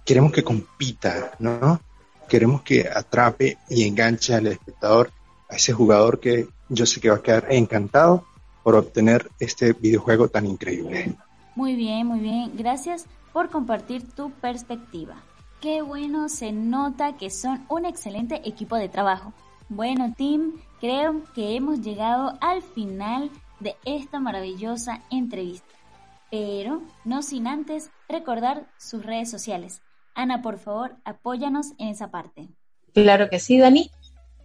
queremos 0.05 0.33
que 0.33 0.43
compita, 0.43 1.37
¿no? 1.39 1.81
Queremos 2.29 2.63
que 2.63 2.89
atrape 2.89 3.59
y 3.69 3.87
enganche 3.87 4.35
al 4.35 4.49
espectador, 4.49 5.13
a 5.49 5.55
ese 5.55 5.73
jugador 5.73 6.19
que 6.19 6.49
yo 6.69 6.85
sé 6.85 7.01
que 7.01 7.11
va 7.11 7.17
a 7.17 7.23
quedar 7.23 7.47
encantado 7.51 8.27
por 8.65 8.75
obtener 8.75 9.31
este 9.39 9.73
videojuego 9.73 10.29
tan 10.29 10.47
increíble. 10.47 11.17
Muy 11.59 11.75
bien, 11.75 12.07
muy 12.07 12.21
bien. 12.21 12.53
Gracias 12.55 13.07
por 13.33 13.51
compartir 13.51 14.09
tu 14.13 14.31
perspectiva. 14.31 15.17
Qué 15.61 15.83
bueno, 15.83 16.29
se 16.29 16.53
nota 16.53 17.17
que 17.17 17.31
son 17.31 17.67
un 17.69 17.85
excelente 17.85 18.43
equipo 18.49 18.77
de 18.77 18.89
trabajo. 18.89 19.33
Bueno, 19.69 20.15
Tim, 20.17 20.53
creo 20.81 21.25
que 21.35 21.57
hemos 21.57 21.81
llegado 21.81 22.39
al 22.41 22.63
final 22.63 23.33
de 23.59 23.75
esta 23.85 24.21
maravillosa 24.21 25.03
entrevista. 25.11 25.75
Pero 26.31 26.81
no 27.05 27.23
sin 27.23 27.49
antes 27.49 27.91
recordar 28.09 28.69
sus 28.79 29.05
redes 29.05 29.29
sociales. 29.29 29.83
Ana, 30.15 30.43
por 30.43 30.61
favor, 30.61 30.95
apóyanos 31.05 31.73
en 31.79 31.89
esa 31.89 32.13
parte. 32.13 32.47
Claro 32.95 33.29
que 33.29 33.41
sí, 33.41 33.59
Dani. 33.59 33.91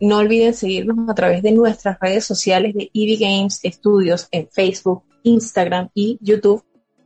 No 0.02 0.18
olviden 0.18 0.56
seguirnos 0.56 1.08
a 1.08 1.14
través 1.14 1.44
de 1.44 1.52
nuestras 1.52 2.00
redes 2.00 2.26
sociales 2.26 2.74
de 2.74 2.90
EV 2.92 3.20
Games 3.20 3.62
Studios 3.64 4.28
en 4.32 4.50
Facebook, 4.50 5.04
Instagram 5.22 5.90
y 5.94 6.18
YouTube, 6.20 6.66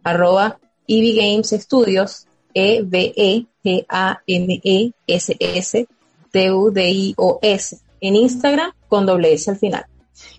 arroba 0.09 0.59
EV 0.87 1.15
Games 1.15 1.49
Studios, 1.49 2.25
e 2.53 2.81
v 2.81 3.13
e 3.15 3.45
g 3.63 3.85
a 3.87 4.19
m 4.25 4.59
e 4.63 4.91
s 5.05 5.35
s 5.39 5.87
t 6.31 6.51
u 6.51 6.71
d 6.71 6.89
i 6.89 7.13
o 7.17 7.37
s 7.41 7.79
en 8.01 8.15
Instagram 8.15 8.71
con 8.87 9.05
doble 9.05 9.33
S 9.33 9.51
al 9.51 9.57
final. 9.57 9.85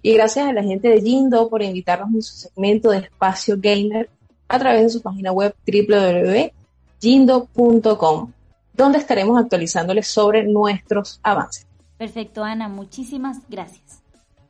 Y 0.03 0.15
gracias 0.15 0.49
a 0.49 0.53
la 0.53 0.65
gente 0.65 0.89
de 0.89 1.01
Jindo 1.01 1.49
por 1.49 1.63
invitarnos 1.63 2.13
en 2.13 2.23
su 2.23 2.35
segmento 2.35 2.91
de 2.91 2.99
Espacio 2.99 3.55
Gamer 3.59 4.11
a 4.49 4.59
través 4.59 4.83
de 4.83 4.91
su 4.91 5.01
página 5.01 5.31
web 5.31 5.55
www.jindo.com, 5.65 8.33
donde 8.73 8.99
estaremos 8.99 9.39
actualizándoles 9.39 10.09
sobre 10.09 10.43
nuestros 10.45 11.21
avances. 11.23 11.69
Perfecto, 11.97 12.43
Ana, 12.43 12.67
muchísimas 12.69 13.49
gracias. 13.49 14.03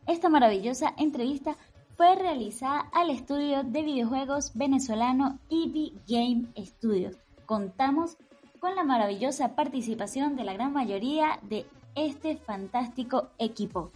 Esta 0.06 0.30
maravillosa 0.30 0.94
entrevista 0.96 1.58
fue 1.98 2.14
realizada 2.14 2.88
al 2.92 3.10
estudio 3.10 3.64
de 3.64 3.82
videojuegos 3.82 4.52
venezolano 4.54 5.40
EV 5.50 5.94
Game 6.06 6.44
Studios. 6.56 7.16
Contamos 7.44 8.16
con 8.60 8.76
la 8.76 8.84
maravillosa 8.84 9.56
participación 9.56 10.36
de 10.36 10.44
la 10.44 10.52
gran 10.52 10.72
mayoría 10.72 11.40
de 11.42 11.66
este 11.96 12.36
fantástico 12.36 13.30
equipo. 13.38 13.90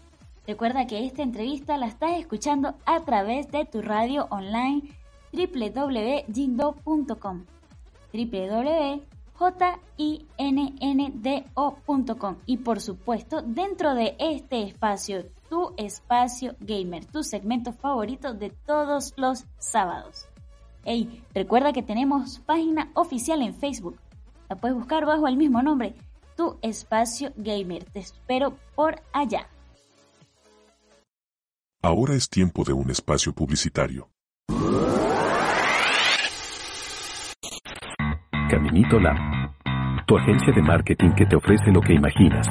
Recuerda 0.48 0.88
que 0.88 1.06
esta 1.06 1.22
entrevista 1.22 1.76
la 1.76 1.86
estás 1.86 2.18
escuchando 2.18 2.74
a 2.86 3.04
través 3.04 3.48
de 3.52 3.66
tu 3.66 3.82
radio 3.82 4.26
online 4.30 4.82
www.jindo.com 5.32 6.24
www.jindo.com 8.12 9.06
y 12.46 12.56
por 12.56 12.80
supuesto 12.80 13.42
dentro 13.42 13.94
de 13.94 14.16
este 14.18 14.64
espacio, 14.64 15.24
tu 15.52 15.74
espacio 15.76 16.56
gamer, 16.60 17.04
tu 17.04 17.22
segmento 17.22 17.74
favorito 17.74 18.32
de 18.32 18.48
todos 18.48 19.12
los 19.18 19.44
sábados. 19.58 20.26
Hey, 20.82 21.22
recuerda 21.34 21.74
que 21.74 21.82
tenemos 21.82 22.38
página 22.38 22.90
oficial 22.94 23.42
en 23.42 23.54
Facebook. 23.54 23.98
La 24.48 24.56
puedes 24.56 24.74
buscar 24.74 25.04
bajo 25.04 25.28
el 25.28 25.36
mismo 25.36 25.60
nombre, 25.60 25.94
tu 26.38 26.56
espacio 26.62 27.34
gamer. 27.36 27.84
Te 27.84 27.98
espero 27.98 28.56
por 28.74 29.02
allá. 29.12 29.46
Ahora 31.82 32.14
es 32.14 32.30
tiempo 32.30 32.64
de 32.64 32.72
un 32.72 32.88
espacio 32.90 33.34
publicitario. 33.34 34.08
Caminito 38.48 38.98
Lab. 38.98 39.18
Tu 40.06 40.16
agencia 40.16 40.50
de 40.54 40.62
marketing 40.62 41.10
que 41.14 41.26
te 41.26 41.36
ofrece 41.36 41.70
lo 41.70 41.82
que 41.82 41.92
imaginas. 41.92 42.48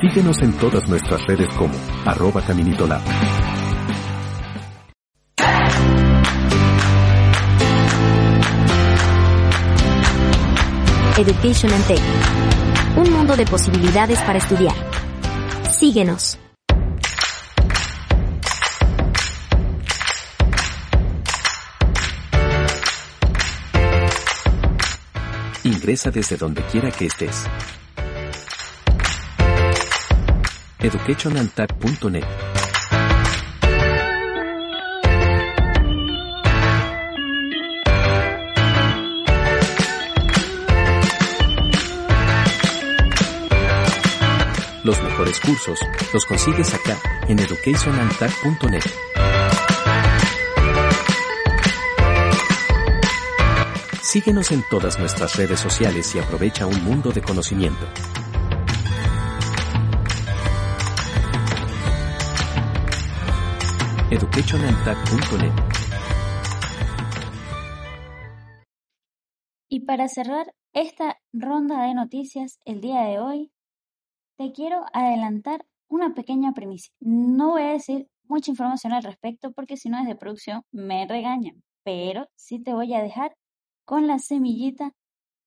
Síguenos 0.00 0.42
en 0.42 0.52
todas 0.58 0.86
nuestras 0.90 1.24
redes 1.26 1.48
como 1.54 1.72
arroba 2.04 2.42
Caminito 2.42 2.86
Lab. 2.86 3.00
Education 11.18 11.72
and 11.72 11.86
Tech. 11.86 12.00
Un 12.96 13.10
mundo 13.10 13.36
de 13.36 13.46
posibilidades 13.46 14.20
para 14.20 14.36
estudiar. 14.36 14.74
Síguenos. 15.70 16.38
Ingresa 25.64 26.10
desde 26.10 26.36
donde 26.36 26.60
quiera 26.64 26.90
que 26.90 27.06
estés. 27.06 27.46
educationandtech.net 30.78 32.24
Los 44.84 45.02
mejores 45.02 45.40
cursos 45.40 45.80
los 46.12 46.24
consigues 46.24 46.72
acá 46.72 46.96
en 47.26 47.40
educationandtech.net. 47.40 48.84
Síguenos 54.00 54.52
en 54.52 54.62
todas 54.70 54.98
nuestras 54.98 55.36
redes 55.36 55.58
sociales 55.58 56.14
y 56.14 56.20
aprovecha 56.20 56.66
un 56.66 56.84
mundo 56.84 57.10
de 57.10 57.20
conocimiento. 57.20 57.86
educationandtech.net 64.10 65.52
Y 69.68 69.80
para 69.80 70.08
cerrar 70.08 70.54
esta 70.72 71.18
ronda 71.32 71.82
de 71.82 71.94
noticias 71.94 72.60
el 72.64 72.80
día 72.80 73.02
de 73.02 73.18
hoy, 73.18 73.50
te 74.36 74.52
quiero 74.52 74.84
adelantar 74.92 75.66
una 75.88 76.14
pequeña 76.14 76.52
premisa. 76.52 76.92
No 77.00 77.50
voy 77.50 77.62
a 77.62 77.72
decir 77.72 78.08
mucha 78.28 78.52
información 78.52 78.92
al 78.92 79.02
respecto 79.02 79.52
porque 79.52 79.76
si 79.76 79.88
no 79.88 79.98
es 79.98 80.06
de 80.06 80.14
producción 80.14 80.62
me 80.70 81.06
regañan, 81.08 81.64
pero 81.82 82.28
sí 82.36 82.62
te 82.62 82.74
voy 82.74 82.94
a 82.94 83.02
dejar 83.02 83.36
con 83.84 84.06
la 84.06 84.18
semillita 84.20 84.92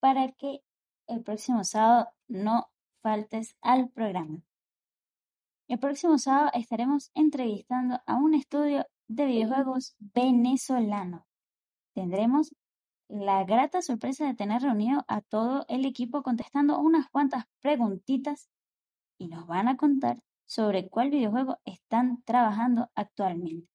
para 0.01 0.31
que 0.33 0.59
el 1.07 1.23
próximo 1.23 1.63
sábado 1.63 2.09
no 2.27 2.67
faltes 3.01 3.55
al 3.61 3.89
programa. 3.89 4.41
El 5.69 5.77
próximo 5.77 6.17
sábado 6.17 6.49
estaremos 6.55 7.11
entrevistando 7.13 8.01
a 8.07 8.15
un 8.15 8.33
estudio 8.33 8.87
de 9.07 9.27
videojuegos 9.27 9.95
venezolano. 9.99 11.27
Tendremos 11.93 12.55
la 13.07 13.43
grata 13.43 13.83
sorpresa 13.83 14.25
de 14.25 14.33
tener 14.33 14.63
reunido 14.63 15.05
a 15.07 15.21
todo 15.21 15.65
el 15.69 15.85
equipo 15.85 16.23
contestando 16.23 16.79
unas 16.79 17.07
cuantas 17.11 17.45
preguntitas 17.61 18.49
y 19.19 19.27
nos 19.27 19.45
van 19.45 19.67
a 19.67 19.77
contar 19.77 20.23
sobre 20.47 20.89
cuál 20.89 21.11
videojuego 21.11 21.59
están 21.65 22.23
trabajando 22.23 22.89
actualmente. 22.95 23.69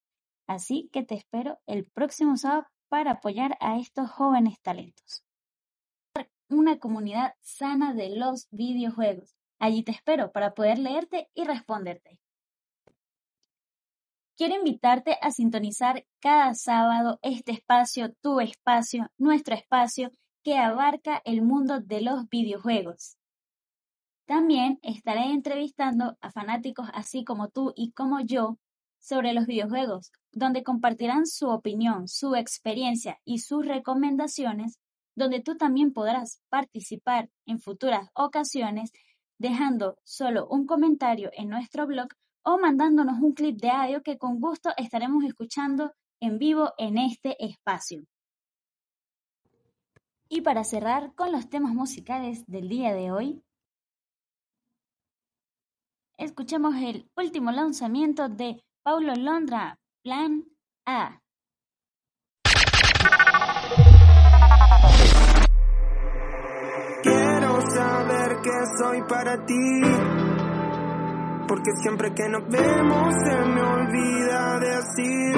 Así 0.48 0.90
que 0.92 1.04
te 1.04 1.14
espero 1.14 1.60
el 1.64 1.88
próximo 1.88 2.36
sábado 2.36 2.66
para 2.88 3.12
apoyar 3.12 3.56
a 3.60 3.78
estos 3.78 4.10
jóvenes 4.10 4.60
talentos. 4.62 5.24
Una 6.48 6.76
comunidad 6.80 7.34
sana 7.40 7.94
de 7.94 8.16
los 8.16 8.48
videojuegos. 8.50 9.36
Allí 9.58 9.82
te 9.82 9.92
espero 9.92 10.32
para 10.32 10.54
poder 10.54 10.78
leerte 10.78 11.28
y 11.34 11.44
responderte. 11.44 12.20
Quiero 14.36 14.56
invitarte 14.56 15.16
a 15.22 15.30
sintonizar 15.30 16.04
cada 16.20 16.54
sábado 16.54 17.20
este 17.22 17.52
espacio, 17.52 18.12
tu 18.20 18.40
espacio, 18.40 19.08
nuestro 19.16 19.54
espacio, 19.54 20.10
que 20.42 20.58
abarca 20.58 21.22
el 21.24 21.42
mundo 21.42 21.80
de 21.80 22.00
los 22.00 22.28
videojuegos. 22.28 23.16
También 24.26 24.78
estaré 24.82 25.26
entrevistando 25.30 26.16
a 26.20 26.32
fanáticos 26.32 26.88
así 26.94 27.24
como 27.24 27.48
tú 27.48 27.72
y 27.76 27.92
como 27.92 28.20
yo 28.20 28.58
sobre 28.98 29.34
los 29.34 29.46
videojuegos, 29.46 30.10
donde 30.32 30.64
compartirán 30.64 31.26
su 31.26 31.48
opinión, 31.48 32.08
su 32.08 32.34
experiencia 32.34 33.20
y 33.24 33.38
sus 33.38 33.66
recomendaciones, 33.66 34.78
donde 35.14 35.40
tú 35.40 35.56
también 35.56 35.92
podrás 35.92 36.40
participar 36.48 37.30
en 37.46 37.60
futuras 37.60 38.08
ocasiones 38.14 38.90
dejando 39.38 39.98
solo 40.04 40.46
un 40.48 40.66
comentario 40.66 41.30
en 41.32 41.48
nuestro 41.48 41.86
blog 41.86 42.08
o 42.44 42.58
mandándonos 42.58 43.20
un 43.20 43.32
clip 43.32 43.60
de 43.60 43.70
audio 43.70 44.02
que 44.02 44.18
con 44.18 44.40
gusto 44.40 44.70
estaremos 44.76 45.24
escuchando 45.24 45.92
en 46.20 46.38
vivo 46.38 46.72
en 46.78 46.98
este 46.98 47.36
espacio. 47.44 48.04
Y 50.28 50.40
para 50.40 50.64
cerrar 50.64 51.14
con 51.14 51.32
los 51.32 51.48
temas 51.48 51.74
musicales 51.74 52.44
del 52.46 52.68
día 52.68 52.94
de 52.94 53.12
hoy, 53.12 53.42
escuchemos 56.16 56.74
el 56.76 57.10
último 57.16 57.50
lanzamiento 57.50 58.28
de 58.28 58.62
Paulo 58.82 59.14
Londra, 59.14 59.78
Plan 60.02 60.44
A. 60.86 61.23
que 68.44 68.50
soy 68.78 69.02
para 69.08 69.36
ti. 69.46 69.80
Porque 71.48 71.70
siempre 71.82 72.12
que 72.14 72.28
nos 72.28 72.42
vemos 72.48 73.14
se 73.24 73.36
me 73.36 73.62
olvida 73.62 74.58
decir 74.60 75.34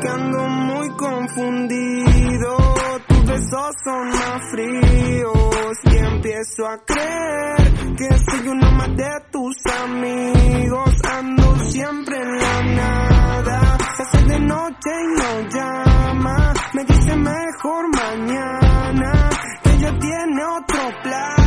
que 0.00 0.08
ando 0.08 0.38
muy 0.48 0.88
confundido. 0.96 2.56
Tus 3.06 3.24
besos 3.26 3.74
son 3.84 4.08
más 4.08 4.40
fríos 4.50 5.76
y 5.84 5.96
empiezo 5.96 6.66
a 6.66 6.78
creer 6.84 7.94
que 7.96 8.08
soy 8.26 8.48
uno 8.48 8.72
más 8.72 8.96
de 8.96 9.10
tus 9.30 9.56
amigos. 9.84 10.90
Ando 11.12 11.56
siempre 11.68 12.16
en 12.20 12.38
la 12.38 12.62
nada. 12.74 13.78
Hace 13.98 14.24
de 14.24 14.40
noche 14.40 14.90
y 14.90 15.20
no 15.20 15.48
llama. 15.48 16.54
Me 16.74 16.84
dice 16.84 17.16
mejor 17.16 17.84
mañana 17.94 19.30
que 19.62 19.70
ella 19.74 19.98
tiene 19.98 20.44
otro 20.44 20.80
planes 21.02 21.41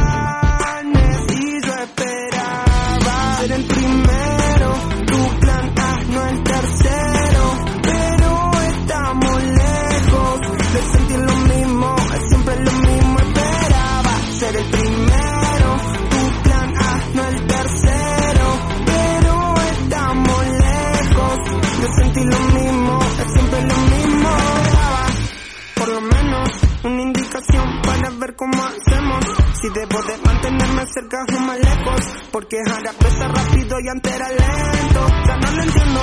ver 28.26 28.36
cómo 28.36 28.58
hacemos. 28.64 29.24
Si 29.62 29.70
debo 29.70 30.02
de 30.04 30.18
mantenerme 30.26 30.84
cerca 30.94 31.26
o 31.36 31.40
más 31.42 31.60
lejos, 31.60 32.02
porque 32.32 32.58
ahora 32.68 32.92
pesa 32.98 33.28
rápido 33.28 33.78
y 33.80 33.90
antes 33.90 34.14
era 34.14 34.30
lento. 34.30 35.08
Ya 35.28 35.38
no 35.38 35.52
lo 35.52 35.64
entiendo, 35.64 36.02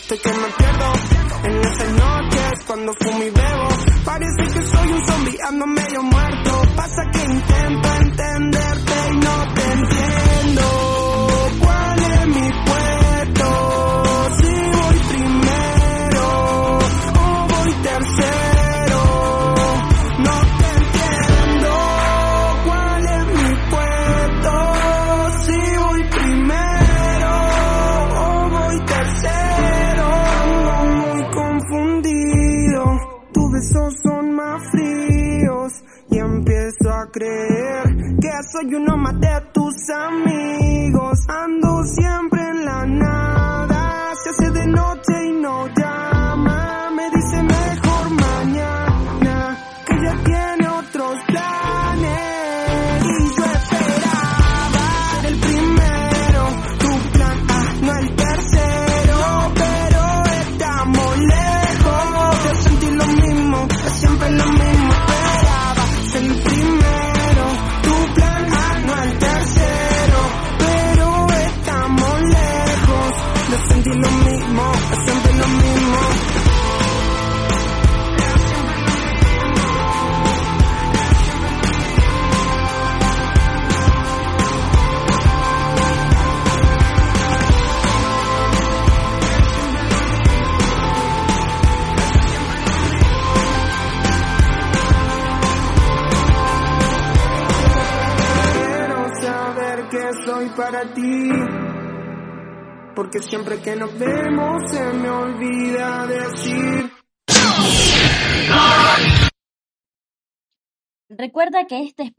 estoy 0.00 0.18
que 0.18 0.30
me 0.30 0.48
pierdo 0.58 0.92
en 1.44 1.56
esas 1.60 1.92
noches 1.92 2.52
cuando 2.66 2.92
fumo 2.94 3.22
y 3.22 3.30
bebo. 3.30 3.68
Parece 4.04 4.54
que 4.54 4.62
soy 4.64 4.92
un 4.92 5.06
zombie, 5.06 5.38
ando 5.46 5.66
medio 5.66 6.02
muerto. 6.02 6.62
Pasa 6.76 7.02
que 7.12 7.22
intento 7.24 7.88
entenderte 8.00 8.94
y 9.12 9.16
no 9.16 9.54
te 9.54 9.62
entiendo. 9.62 9.99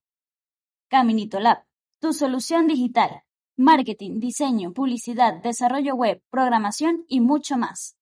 Caminito 0.89 1.39
Lab, 1.39 1.65
tu 2.01 2.13
solución 2.13 2.67
digital, 2.67 3.23
marketing, 3.57 4.19
diseño, 4.19 4.73
publicidad, 4.73 5.41
desarrollo 5.41 5.95
web, 5.95 6.21
programación 6.31 7.05
y 7.07 7.21
mucho 7.21 7.57
más. 7.57 8.00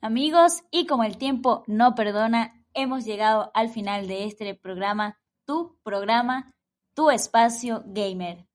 Amigos, 0.00 0.62
y 0.70 0.86
como 0.86 1.04
el 1.04 1.18
tiempo 1.18 1.64
no 1.66 1.94
perdona, 1.94 2.64
hemos 2.74 3.04
llegado 3.04 3.50
al 3.54 3.68
final 3.68 4.06
de 4.06 4.24
este 4.24 4.54
programa, 4.54 5.18
tu 5.44 5.76
programa, 5.82 6.54
tu 6.94 7.10
espacio 7.10 7.82
gamer. 7.86 8.46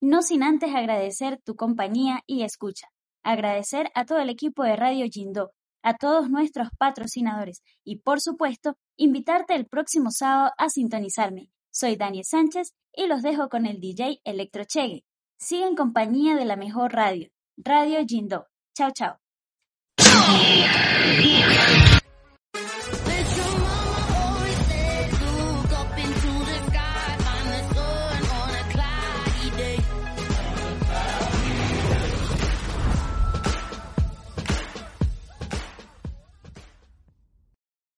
No 0.00 0.22
sin 0.22 0.42
antes 0.42 0.74
agradecer 0.74 1.40
tu 1.42 1.56
compañía 1.56 2.22
y 2.26 2.42
escucha. 2.42 2.88
agradecer 3.22 3.90
a 3.94 4.04
todo 4.04 4.18
el 4.18 4.28
equipo 4.28 4.64
de 4.64 4.76
Radio 4.76 5.06
Jindo, 5.10 5.52
a 5.82 5.96
todos 5.96 6.28
nuestros 6.28 6.68
patrocinadores 6.78 7.62
y, 7.82 7.96
por 8.00 8.20
supuesto, 8.20 8.76
invitarte 8.96 9.54
el 9.54 9.66
próximo 9.66 10.10
sábado 10.10 10.52
a 10.58 10.68
sintonizarme. 10.68 11.50
Soy 11.70 11.96
Daniel 11.96 12.24
Sánchez 12.26 12.74
y 12.92 13.06
los 13.06 13.22
dejo 13.22 13.48
con 13.48 13.64
el 13.64 13.80
DJ 13.80 14.20
Electrochegue. 14.24 15.04
Sigue 15.38 15.66
en 15.66 15.76
compañía 15.76 16.36
de 16.36 16.44
la 16.44 16.56
mejor 16.56 16.92
radio, 16.92 17.28
Radio 17.56 18.04
Jindo. 18.06 18.46
Chao, 18.74 18.90
chao. 18.92 19.18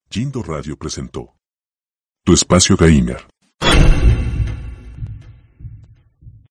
Jindo 0.09 0.41
Radio 0.41 0.75
presentó 0.77 1.35
Tu 2.23 2.33
Espacio 2.33 2.75
Gamer. 2.75 3.36